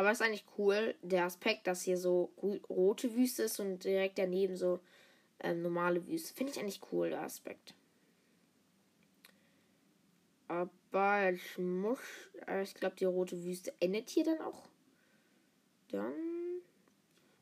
Aber 0.00 0.12
ist 0.12 0.22
eigentlich 0.22 0.46
cool, 0.56 0.94
der 1.02 1.26
Aspekt, 1.26 1.66
dass 1.66 1.82
hier 1.82 1.98
so 1.98 2.32
rote 2.70 3.14
Wüste 3.14 3.42
ist 3.42 3.60
und 3.60 3.84
direkt 3.84 4.16
daneben 4.16 4.56
so 4.56 4.80
ähm, 5.40 5.60
normale 5.60 6.06
Wüste. 6.06 6.32
Finde 6.32 6.54
ich 6.54 6.58
eigentlich 6.58 6.80
cool, 6.90 7.10
der 7.10 7.20
Aspekt. 7.20 7.74
Aber 10.48 11.30
ich 11.30 11.58
muss. 11.58 11.98
Äh, 12.46 12.62
ich 12.62 12.72
glaube, 12.72 12.96
die 12.96 13.04
rote 13.04 13.44
Wüste 13.44 13.74
endet 13.78 14.08
hier 14.08 14.24
dann 14.24 14.40
auch. 14.40 14.62
Dann. 15.90 16.14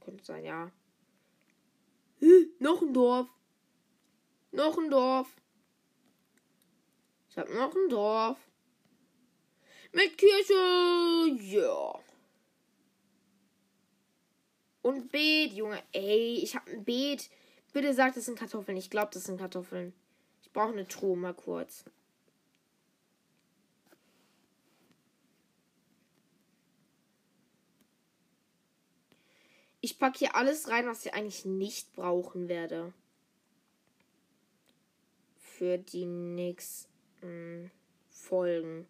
Könnte 0.00 0.24
sein, 0.24 0.44
ja. 0.44 0.72
Hm, 2.18 2.50
noch 2.58 2.82
ein 2.82 2.92
Dorf. 2.92 3.28
Noch 4.50 4.76
ein 4.76 4.90
Dorf. 4.90 5.28
Ich 7.30 7.38
habe 7.38 7.54
noch 7.54 7.72
ein 7.72 7.88
Dorf. 7.88 8.38
Mit 9.92 10.18
Kirche. 10.18 11.36
Ja. 11.40 12.00
Und 14.82 15.10
Beet, 15.10 15.52
Junge. 15.52 15.82
Ey, 15.92 16.40
ich 16.42 16.54
hab 16.56 16.66
ein 16.68 16.84
Beet. 16.84 17.30
Bitte 17.72 17.94
sag, 17.94 18.14
das 18.14 18.24
sind 18.24 18.38
Kartoffeln. 18.38 18.76
Ich 18.76 18.90
glaube, 18.90 19.10
das 19.12 19.24
sind 19.24 19.38
Kartoffeln. 19.38 19.92
Ich 20.42 20.52
brauche 20.52 20.72
eine 20.72 20.88
Truhe, 20.88 21.16
mal 21.16 21.34
kurz. 21.34 21.84
Ich 29.80 29.98
packe 29.98 30.18
hier 30.18 30.34
alles 30.34 30.68
rein, 30.68 30.86
was 30.86 31.06
ich 31.06 31.14
eigentlich 31.14 31.44
nicht 31.44 31.92
brauchen 31.94 32.48
werde. 32.48 32.92
Für 35.36 35.78
die 35.78 36.06
nächsten 36.06 37.70
Folgen. 38.10 38.86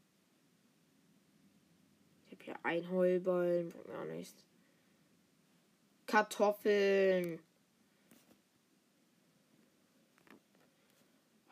Ich 2.27 2.33
habe 2.33 2.45
hier 2.45 2.57
ein 2.65 2.91
Heulballen, 2.91 3.71
bringt 3.71 3.89
mir 3.89 3.99
auch 3.99 4.05
nichts. 4.07 4.48
Kartoffeln. 6.09 7.39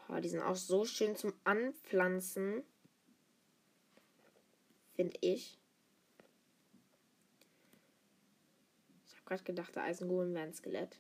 Oh, 0.08 0.18
die 0.18 0.30
sind 0.30 0.42
auch 0.42 0.56
so 0.56 0.84
schön 0.86 1.14
zum 1.14 1.34
Anpflanzen. 1.44 2.64
Finde 4.94 5.16
ich. 5.20 5.58
Ich 9.06 9.14
habe 9.14 9.24
gerade 9.26 9.44
gedacht, 9.44 9.76
der 9.76 9.82
Eisengolem 9.84 10.34
wäre 10.34 10.46
ein 10.46 10.54
Skelett. 10.54 10.98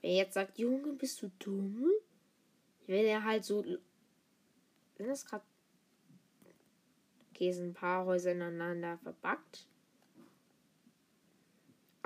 Wer 0.00 0.14
jetzt 0.14 0.34
sagt, 0.34 0.58
Junge, 0.58 0.92
bist 0.94 1.22
du 1.22 1.30
dumm? 1.38 1.88
Wenn 2.88 3.04
er 3.04 3.22
halt 3.22 3.44
so. 3.44 3.62
Sind 3.62 3.80
das 4.98 5.24
gerade. 5.24 5.44
Okay, 7.30 7.52
sind 7.52 7.68
ein 7.68 7.74
paar 7.74 8.06
Häuser 8.06 8.32
ineinander 8.32 8.98
verbackt. 8.98 9.68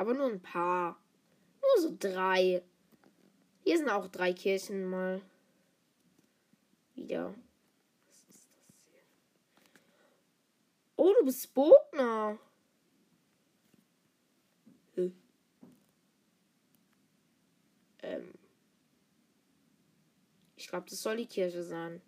Aber 0.00 0.14
nur 0.14 0.28
ein 0.28 0.40
paar. 0.40 0.98
Nur 1.60 1.82
so 1.82 1.94
drei. 1.98 2.62
Hier 3.64 3.76
sind 3.76 3.90
auch 3.90 4.08
drei 4.08 4.32
Kirchen 4.32 4.88
mal. 4.88 5.20
Wieder. 6.94 7.34
Was 8.08 8.16
ist 8.16 8.54
das 8.56 8.86
hier? 8.88 9.02
Oh, 10.96 11.12
du 11.18 11.26
bist 11.26 11.52
Bogner. 11.52 12.38
Ähm. 18.02 18.32
Ich 20.56 20.66
glaube, 20.66 20.88
das 20.88 21.02
soll 21.02 21.18
die 21.18 21.26
Kirche 21.26 21.62
sein. 21.62 22.00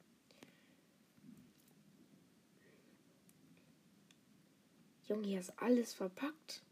Junge, 5.07 5.27
hier 5.27 5.41
ist 5.41 5.53
alles 5.59 5.93
verpackt. 5.93 6.63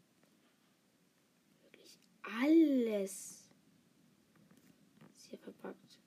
Alles. 2.39 3.49
Ist 5.15 5.27
hier 5.29 5.39
verpackt? 5.39 5.99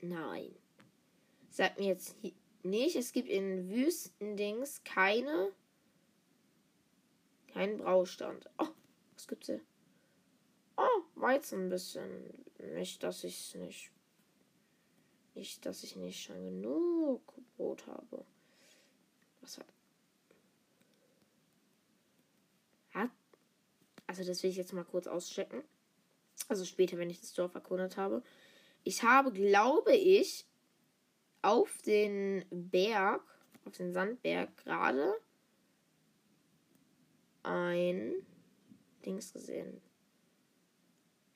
Nein. 0.00 0.54
Sagt 1.50 1.78
mir 1.78 1.88
jetzt 1.88 2.16
nicht, 2.62 2.96
es 2.96 3.12
gibt 3.12 3.28
in 3.28 3.68
Wüstendings 3.68 4.82
keine 4.84 5.52
keinen 7.52 7.76
Braustand. 7.76 8.48
Oh, 8.58 8.68
was 9.14 9.28
gibt's 9.28 9.46
hier? 9.46 9.60
Oh, 10.76 11.02
Weizen 11.14 11.66
ein 11.66 11.68
bisschen. 11.68 12.32
Nicht, 12.74 13.02
dass 13.02 13.24
ich 13.24 13.38
es 13.38 13.54
nicht. 13.54 13.90
Nicht, 15.34 15.64
dass 15.64 15.82
ich 15.82 15.96
nicht 15.96 16.22
schon 16.22 16.42
genug 16.44 17.34
Brot 17.56 17.86
habe. 17.86 18.24
Was. 19.40 19.58
Hat. 19.58 19.66
Also, 24.12 24.24
das 24.24 24.42
will 24.42 24.50
ich 24.50 24.58
jetzt 24.58 24.74
mal 24.74 24.84
kurz 24.84 25.06
auschecken. 25.06 25.64
Also 26.50 26.66
später, 26.66 26.98
wenn 26.98 27.08
ich 27.08 27.20
das 27.20 27.32
Dorf 27.32 27.54
erkundet 27.54 27.96
habe. 27.96 28.22
Ich 28.84 29.02
habe, 29.02 29.32
glaube 29.32 29.96
ich, 29.96 30.44
auf 31.40 31.78
den 31.86 32.44
Berg, 32.50 33.22
auf 33.64 33.72
den 33.72 33.94
Sandberg 33.94 34.54
gerade 34.58 35.14
ein 37.42 38.14
Dings 39.06 39.32
gesehen. 39.32 39.80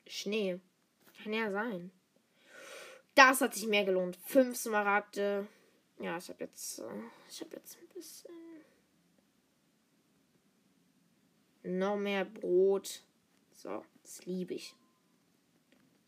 Schnee. 0.07 0.61
Kann 1.23 1.33
ja 1.33 1.51
sein. 1.51 1.91
Das 3.15 3.41
hat 3.41 3.55
sich 3.55 3.67
mehr 3.67 3.87
gelohnt. 3.87 4.19
Fünf 4.27 4.55
Smaragde. 4.55 5.49
Ja, 5.99 6.19
ich 6.19 6.29
habe 6.29 6.45
jetzt, 6.45 6.81
äh, 6.81 6.85
ich 7.27 7.41
habe 7.41 7.57
jetzt 7.57 7.79
ein 7.79 7.89
bisschen 7.95 8.36
noch 11.67 11.97
mehr 11.97 12.25
Brot. 12.25 13.03
So, 13.53 13.85
das 14.03 14.25
liebe 14.25 14.55
ich. 14.55 14.75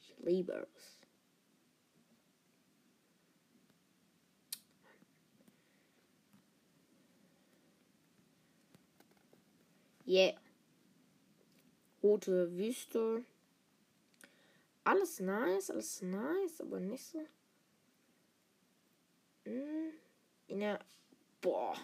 Ich 0.01 0.15
liebe 0.19 0.67
es. 0.75 0.99
Yeah. 10.07 10.33
Rote 12.03 12.57
Wüste. 12.57 13.25
Alles 14.85 15.21
nice, 15.21 15.71
alles 15.71 16.01
nice, 16.01 16.63
aber 16.63 16.81
nicht 16.81 17.05
so. 17.05 17.27
Hm, 19.45 19.93
in 20.47 20.61
der. 20.61 20.79
Boah. 21.43 21.77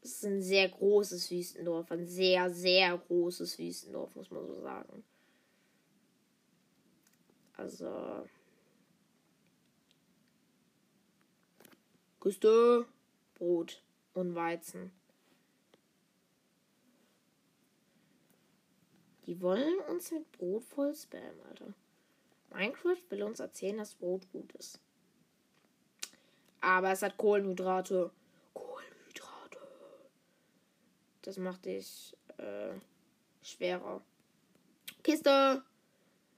Das 0.00 0.12
ist 0.12 0.24
ein 0.24 0.42
sehr 0.42 0.68
großes 0.68 1.30
Wüstendorf. 1.30 1.90
Ein 1.92 2.06
sehr, 2.06 2.50
sehr 2.50 2.96
großes 2.96 3.58
Wüstendorf, 3.58 4.14
muss 4.16 4.30
man 4.30 4.46
so 4.46 4.60
sagen. 4.60 5.04
Also. 7.56 8.26
Küste, 12.18 12.86
Brot 13.34 13.82
und 14.14 14.34
Weizen. 14.34 14.92
Die 19.26 19.40
wollen 19.40 19.78
uns 19.88 20.10
mit 20.10 20.30
Brot 20.32 20.64
voll 20.64 20.94
spammen, 20.94 21.40
Alter. 21.48 21.72
Minecraft 22.50 23.10
will 23.10 23.22
uns 23.22 23.40
erzählen, 23.40 23.78
dass 23.78 23.94
Brot 23.94 24.30
gut 24.32 24.52
ist. 24.52 24.80
Aber 26.60 26.90
es 26.90 27.02
hat. 27.02 27.16
Kohlenhydrate. 27.16 28.10
Das 31.30 31.38
macht 31.38 31.64
dich 31.64 32.16
äh, 32.38 32.72
schwerer. 33.40 34.02
Kiste. 35.04 35.62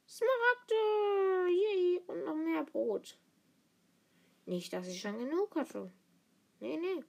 Smaragde. 0.06 1.48
Yay. 1.48 2.02
Und 2.06 2.26
noch 2.26 2.34
mehr 2.34 2.62
Brot. 2.62 3.16
Nicht, 4.44 4.70
dass 4.70 4.86
ich 4.88 5.00
schon 5.00 5.16
genug 5.16 5.56
hatte. 5.56 5.90
Nee, 6.60 6.76
nee. 6.76 7.02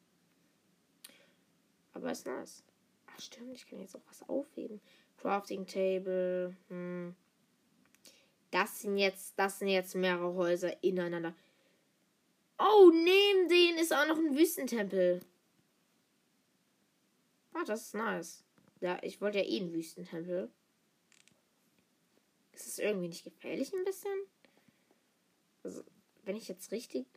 Aber 1.91 2.13
ist 2.13 2.25
nice. 2.25 2.63
Ach 3.07 3.19
stimmt, 3.19 3.53
ich 3.53 3.67
kann 3.67 3.81
jetzt 3.81 3.97
auch 3.97 4.07
was 4.07 4.29
aufheben. 4.29 4.79
Crafting 5.17 5.65
Table. 5.65 6.55
Hm. 6.69 7.13
Das 8.49 8.79
sind 8.79 8.97
jetzt, 8.97 9.37
das 9.37 9.59
sind 9.59 9.67
jetzt 9.67 9.93
mehrere 9.93 10.33
Häuser 10.35 10.81
ineinander. 10.81 11.35
Oh, 12.57 12.89
neben 12.93 13.49
denen 13.49 13.77
ist 13.77 13.93
auch 13.93 14.07
noch 14.07 14.19
ein 14.19 14.37
Wüstentempel. 14.37 15.19
Ah, 17.63 17.65
das 17.65 17.83
ist 17.83 17.95
nice. 17.95 18.43
Ja, 18.81 18.99
ich 19.03 19.21
wollte 19.21 19.37
ja 19.37 19.45
eh 19.45 19.61
einen 19.61 19.71
Wüstentempel. 19.71 20.51
Ist 22.51 22.67
es 22.67 22.77
irgendwie 22.77 23.07
nicht 23.07 23.23
gefährlich 23.23 23.71
ein 23.73 23.85
bisschen? 23.85 24.19
Also, 25.63 25.81
wenn 26.25 26.35
ich 26.35 26.49
jetzt 26.49 26.73
richtig. 26.73 27.07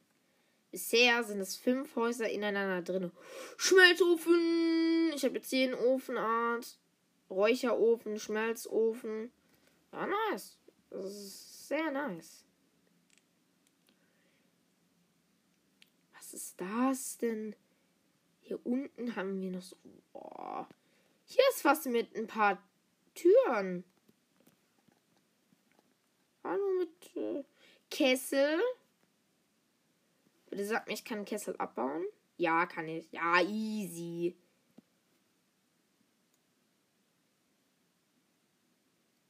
Bisher 0.71 1.25
sind 1.25 1.41
es 1.41 1.57
fünf 1.57 1.97
Häuser 1.97 2.29
ineinander 2.29 2.81
drin. 2.83 3.11
Schmelzofen! 3.57 5.13
Ich 5.17 5.25
habe 5.25 5.35
jetzt 5.35 5.51
hier 5.51 5.65
einen 5.65 5.75
Ofenart. 5.75 6.79
Räucherofen, 7.29 8.21
Schmelzofen. 8.21 9.33
Ja, 9.93 10.07
nice. 10.31 10.61
Das 10.91 11.07
ist 11.07 11.67
sehr 11.67 11.91
nice. 11.91 12.45
Was 16.15 16.35
ist 16.35 16.61
das 16.61 17.19
denn? 17.19 17.57
Hier 18.47 18.65
unten 18.65 19.17
haben 19.17 19.41
wir 19.41 19.51
noch 19.51 19.63
so. 19.63 19.77
Boah. 20.13 20.69
Hier 21.25 21.43
ist 21.51 21.65
was 21.65 21.85
mit 21.87 22.15
ein 22.15 22.29
paar 22.29 22.63
Türen. 23.13 23.83
Hallo 26.45 26.65
mit 26.79 27.17
äh, 27.17 27.43
Kessel. 27.91 28.61
Bitte 30.49 30.65
sag 30.65 30.87
mir, 30.87 30.95
ich 30.95 31.05
kann 31.05 31.25
Kessel 31.25 31.57
abbauen. 31.57 32.07
Ja, 32.37 32.67
kann 32.67 32.87
ich. 32.87 33.11
Ja, 33.11 33.41
easy. 33.41 34.37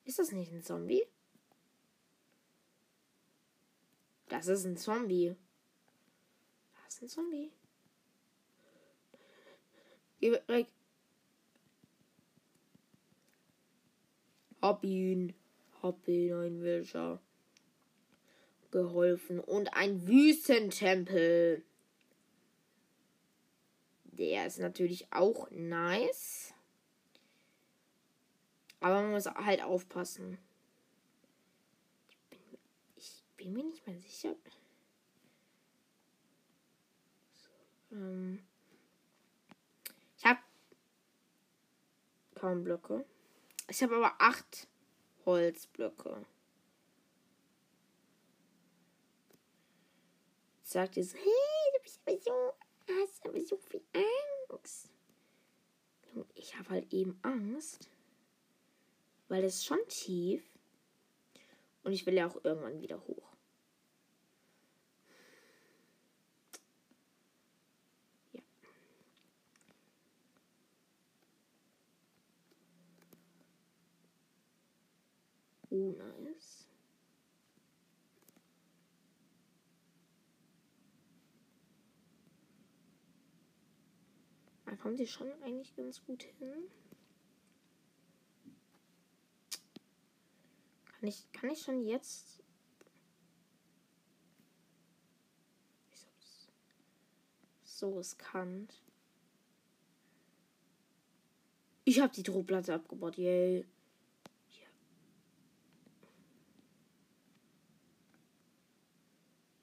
Ist 0.05 0.19
das 0.19 0.31
nicht 0.31 0.53
ein 0.53 0.63
Zombie? 0.63 1.07
Das 4.29 4.47
ist 4.47 4.67
ein 4.67 4.77
Zombie. 4.77 5.35
Das 6.85 6.97
ist 6.97 7.03
ein 7.03 7.09
Zombie. 7.09 7.51
Geh 10.21 10.33
weg. 10.33 10.67
Hab 14.63 14.85
ihn. 14.85 15.35
Hab 15.83 16.09
ihn, 16.09 16.33
ein 16.33 16.61
Wilscher. 16.63 17.21
Geholfen. 18.71 19.41
Und 19.41 19.75
ein 19.75 20.07
Wüstentempel. 20.07 21.63
Der 24.05 24.47
ist 24.47 24.59
natürlich 24.59 25.13
auch 25.13 25.51
nice. 25.51 26.55
Aber 28.81 29.03
man 29.03 29.13
muss 29.13 29.27
halt 29.27 29.63
aufpassen. 29.63 30.39
bin 33.47 33.53
mir 33.53 33.65
nicht 33.65 33.87
mehr 33.87 33.99
sicher. 34.01 34.35
So, 37.33 37.97
ähm 37.97 38.45
ich 40.19 40.25
habe 40.25 40.41
kaum 42.37 42.63
Blöcke. 42.63 43.05
Ich 43.69 43.83
habe 43.83 43.97
aber 43.97 44.15
acht 44.19 44.69
Holzblöcke. 45.25 46.25
Sagt 50.63 50.97
ihr 50.97 51.05
so, 51.05 51.17
hey, 51.17 51.73
du 51.77 51.83
bist 51.83 52.01
aber 52.05 52.19
so, 52.19 52.53
hast 52.89 53.27
aber 53.27 53.41
so 53.41 53.57
viel 53.57 53.83
Angst. 54.51 54.91
Ich 56.35 56.57
habe 56.57 56.71
halt 56.71 56.93
eben 56.93 57.19
Angst. 57.23 57.89
Weil 59.29 59.45
es 59.45 59.65
schon 59.65 59.79
tief. 59.89 60.45
Und 61.83 61.93
ich 61.93 62.07
will 62.07 62.15
ja 62.15 62.27
auch 62.27 62.45
irgendwann 62.45 62.81
wieder 62.81 63.01
hoch. 63.07 63.33
Ja. 68.33 68.43
Oh, 75.77 75.95
nice. 76.23 76.69
Da 84.65 84.75
kommt 84.77 84.97
sie 84.97 85.07
schon 85.07 85.31
eigentlich 85.43 85.77
ganz 85.77 86.03
gut 86.05 86.23
hin. 86.23 86.71
Kann 90.87 91.09
ich, 91.09 91.31
kann 91.33 91.51
ich 91.51 91.61
schon 91.61 91.85
jetzt. 91.85 92.43
So 97.65 97.99
riskant. 97.99 98.83
Ich 101.85 102.01
habe 102.01 102.15
die 102.15 102.23
Druckplatte 102.23 102.75
abgebaut, 102.75 103.19
yay. 103.19 103.67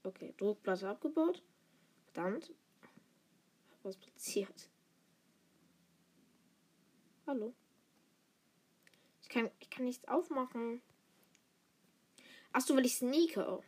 Okay, 0.04 0.34
Druckplatte 0.38 0.90
abgebaut. 0.90 1.42
Verdammt. 2.12 2.54
Was 3.84 3.98
passiert? 3.98 4.70
Hallo. 7.26 7.54
Ich 9.22 9.30
kann, 9.30 9.50
ich 9.60 9.70
kann 9.70 9.86
nichts 9.86 10.08
aufmachen. 10.08 10.82
Achso, 12.52 12.76
weil 12.76 12.86
ich 12.86 12.96
sneake. 12.96 13.64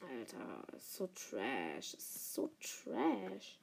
Alter, 0.00 0.66
so 0.78 1.08
trash. 1.08 1.96
So 1.98 2.50
trash. 2.60 3.58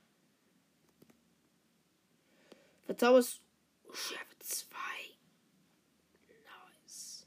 Verzauberst 2.85 3.41
Schärfe 3.93 4.37
2. 4.39 4.75
Nice. 6.83 7.25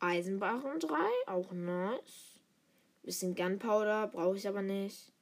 Eisenbarren 0.00 0.80
3, 0.80 0.96
auch 1.26 1.52
nice. 1.52 2.40
Bisschen 3.02 3.34
Gunpowder, 3.34 4.08
brauche 4.08 4.36
ich 4.36 4.48
aber 4.48 4.62
nicht. 4.62 5.12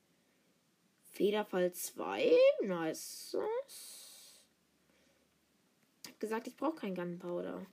Federfall 1.13 1.73
2. 1.73 2.31
Nice. 2.63 3.37
Ich 6.05 6.11
hab 6.11 6.21
gesagt, 6.21 6.47
ich 6.47 6.57
brauche 6.57 6.77
kein 6.77 6.95
Gunpowder. 6.95 7.67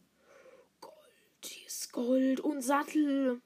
Gold. 0.81 0.95
Hier 1.43 1.67
ist 1.67 1.93
Gold 1.93 2.39
und 2.39 2.63
Sattel. 2.63 3.39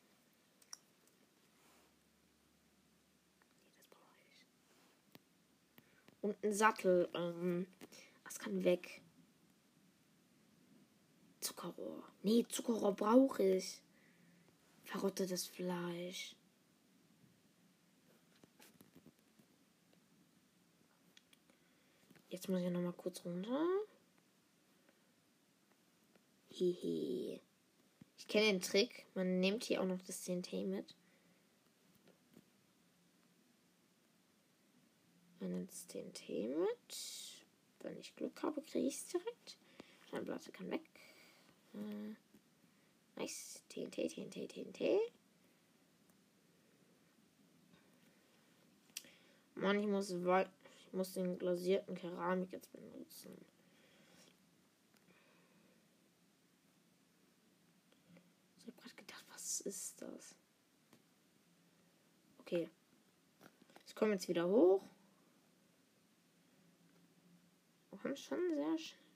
Und 6.22 6.42
ein 6.44 6.54
Sattel. 6.54 7.10
Ähm, 7.14 7.68
das 8.24 8.40
kann 8.40 8.64
weg. 8.64 9.02
Zuckerrohr. 11.50 12.04
Nee, 12.22 12.46
Zuckerrohr 12.48 12.96
brauche 12.96 13.42
ich. 13.42 13.82
Verrottetes 14.84 15.48
Fleisch. 15.48 16.36
Jetzt 22.30 22.48
muss 22.50 22.62
ich 22.62 22.70
noch 22.70 22.82
mal 22.82 22.94
kurz 22.94 23.26
runter. 23.26 23.66
Hehe. 26.50 27.40
Ich 28.18 28.28
kenne 28.28 28.52
den 28.52 28.62
Trick. 28.62 29.08
Man 29.16 29.40
nimmt 29.40 29.64
hier 29.64 29.82
auch 29.82 29.88
noch 29.88 30.02
das 30.04 30.22
TNT 30.22 30.54
mit. 30.68 30.96
Man 35.40 35.54
nimmt 35.54 35.72
das 35.72 35.88
TNT 35.88 36.30
mit. 36.30 37.46
Wenn 37.80 37.98
ich 37.98 38.16
Glück 38.16 38.44
habe, 38.44 38.62
kriege 38.62 38.88
ich 38.88 38.98
es 38.98 39.08
direkt. 39.08 39.58
Steinplatte 40.08 40.52
kann 40.52 40.70
weg. 40.70 40.99
Äh, 41.74 42.16
nice. 43.16 43.64
TNT, 43.70 44.10
TNT, 44.10 44.48
TNT. 44.48 45.00
Mann, 49.56 49.80
ich 49.80 49.88
muss 49.88 50.10
ich 50.12 50.94
muss 50.94 51.14
den 51.14 51.38
glasierten 51.38 51.96
Keramik 51.96 52.52
jetzt 52.52 52.72
benutzen. 52.72 53.46
Ich 58.58 58.68
habe 58.68 58.78
gerade 58.78 58.96
gedacht, 58.96 59.26
was 59.32 59.62
ist 59.62 60.02
das? 60.02 60.36
Okay. 62.40 62.70
Ich 63.86 63.96
komme 63.96 64.14
jetzt 64.14 64.28
wieder 64.30 64.48
hoch. 64.48 64.82
Wir 68.02 68.16
schon 68.16 68.40
sehr 68.56 68.78
schnell 68.78 69.09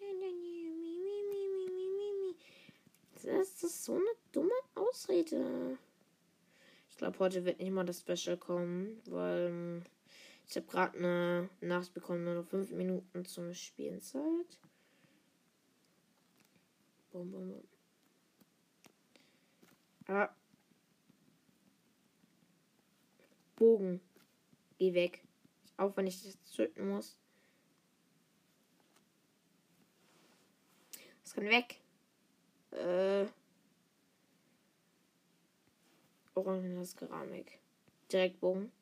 der 0.00 0.32
Nähe? 0.32 0.70
Mi, 0.70 0.98
mi, 1.00 1.22
mi, 1.28 1.48
mi, 1.48 1.68
mi, 1.68 1.86
mi, 1.88 2.12
mi. 2.20 2.36
Das 3.22 3.62
ist 3.62 3.84
so 3.84 3.94
eine 3.94 4.14
dumme 4.32 4.54
Ausrede. 4.74 5.78
Glaube, 7.02 7.18
heute 7.18 7.44
wird 7.44 7.58
nicht 7.58 7.72
mal 7.72 7.84
das 7.84 7.98
Special 7.98 8.36
kommen, 8.36 9.02
weil 9.06 9.48
ähm, 9.48 9.82
ich 10.46 10.54
habe 10.54 10.66
gerade 10.68 10.96
eine 10.96 11.50
Nachricht 11.60 11.94
bekommen, 11.94 12.22
nur 12.22 12.34
noch 12.34 12.46
fünf 12.46 12.70
Minuten 12.70 13.24
zum 13.24 13.52
Spielenzeit. 13.54 14.60
Bum, 17.10 17.28
bum, 17.32 17.48
bum. 17.48 17.64
Ah. 20.06 20.28
Bogen. 23.56 24.00
Geh 24.78 24.94
weg. 24.94 25.24
Auch 25.78 25.96
wenn 25.96 26.06
ich 26.06 26.22
das 26.22 26.38
töten 26.54 26.88
muss. 26.88 27.18
Das 31.24 31.34
kann 31.34 31.46
weg. 31.46 31.80
Äh. 32.70 33.26
Orangenes 36.34 36.96
Keramik. 36.96 37.58
Direkt 38.10 38.40
Bogen. 38.40 38.72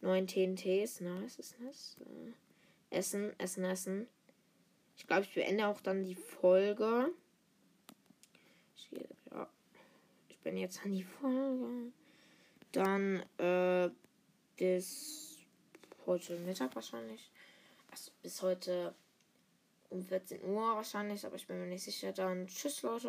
Neun 0.00 0.26
TNTs. 0.26 1.00
Nice, 1.00 1.38
ist 1.38 1.58
nice. 1.60 1.96
Äh, 2.00 2.96
essen, 2.96 3.38
essen, 3.38 3.64
essen. 3.64 4.08
Ich 4.96 5.06
glaube, 5.06 5.22
ich 5.22 5.34
beende 5.34 5.66
auch 5.66 5.80
dann 5.80 6.04
die 6.04 6.14
Folge. 6.14 7.10
Ich, 8.76 8.90
ja, 9.30 9.48
ich 10.28 10.38
bin 10.40 10.56
jetzt 10.56 10.84
an 10.84 10.92
die 10.92 11.04
Folge. 11.04 11.92
Dann 12.72 13.24
äh, 13.38 13.90
bis 14.56 15.38
heute 16.06 16.38
Mittag 16.40 16.74
wahrscheinlich. 16.74 17.30
Also 17.90 18.10
bis 18.22 18.42
heute 18.42 18.94
um 19.90 20.02
14 20.02 20.42
Uhr 20.42 20.74
wahrscheinlich, 20.74 21.24
aber 21.24 21.36
ich 21.36 21.46
bin 21.46 21.60
mir 21.60 21.66
nicht 21.66 21.84
sicher. 21.84 22.12
Dann 22.12 22.46
tschüss, 22.46 22.82
Leute. 22.82 23.08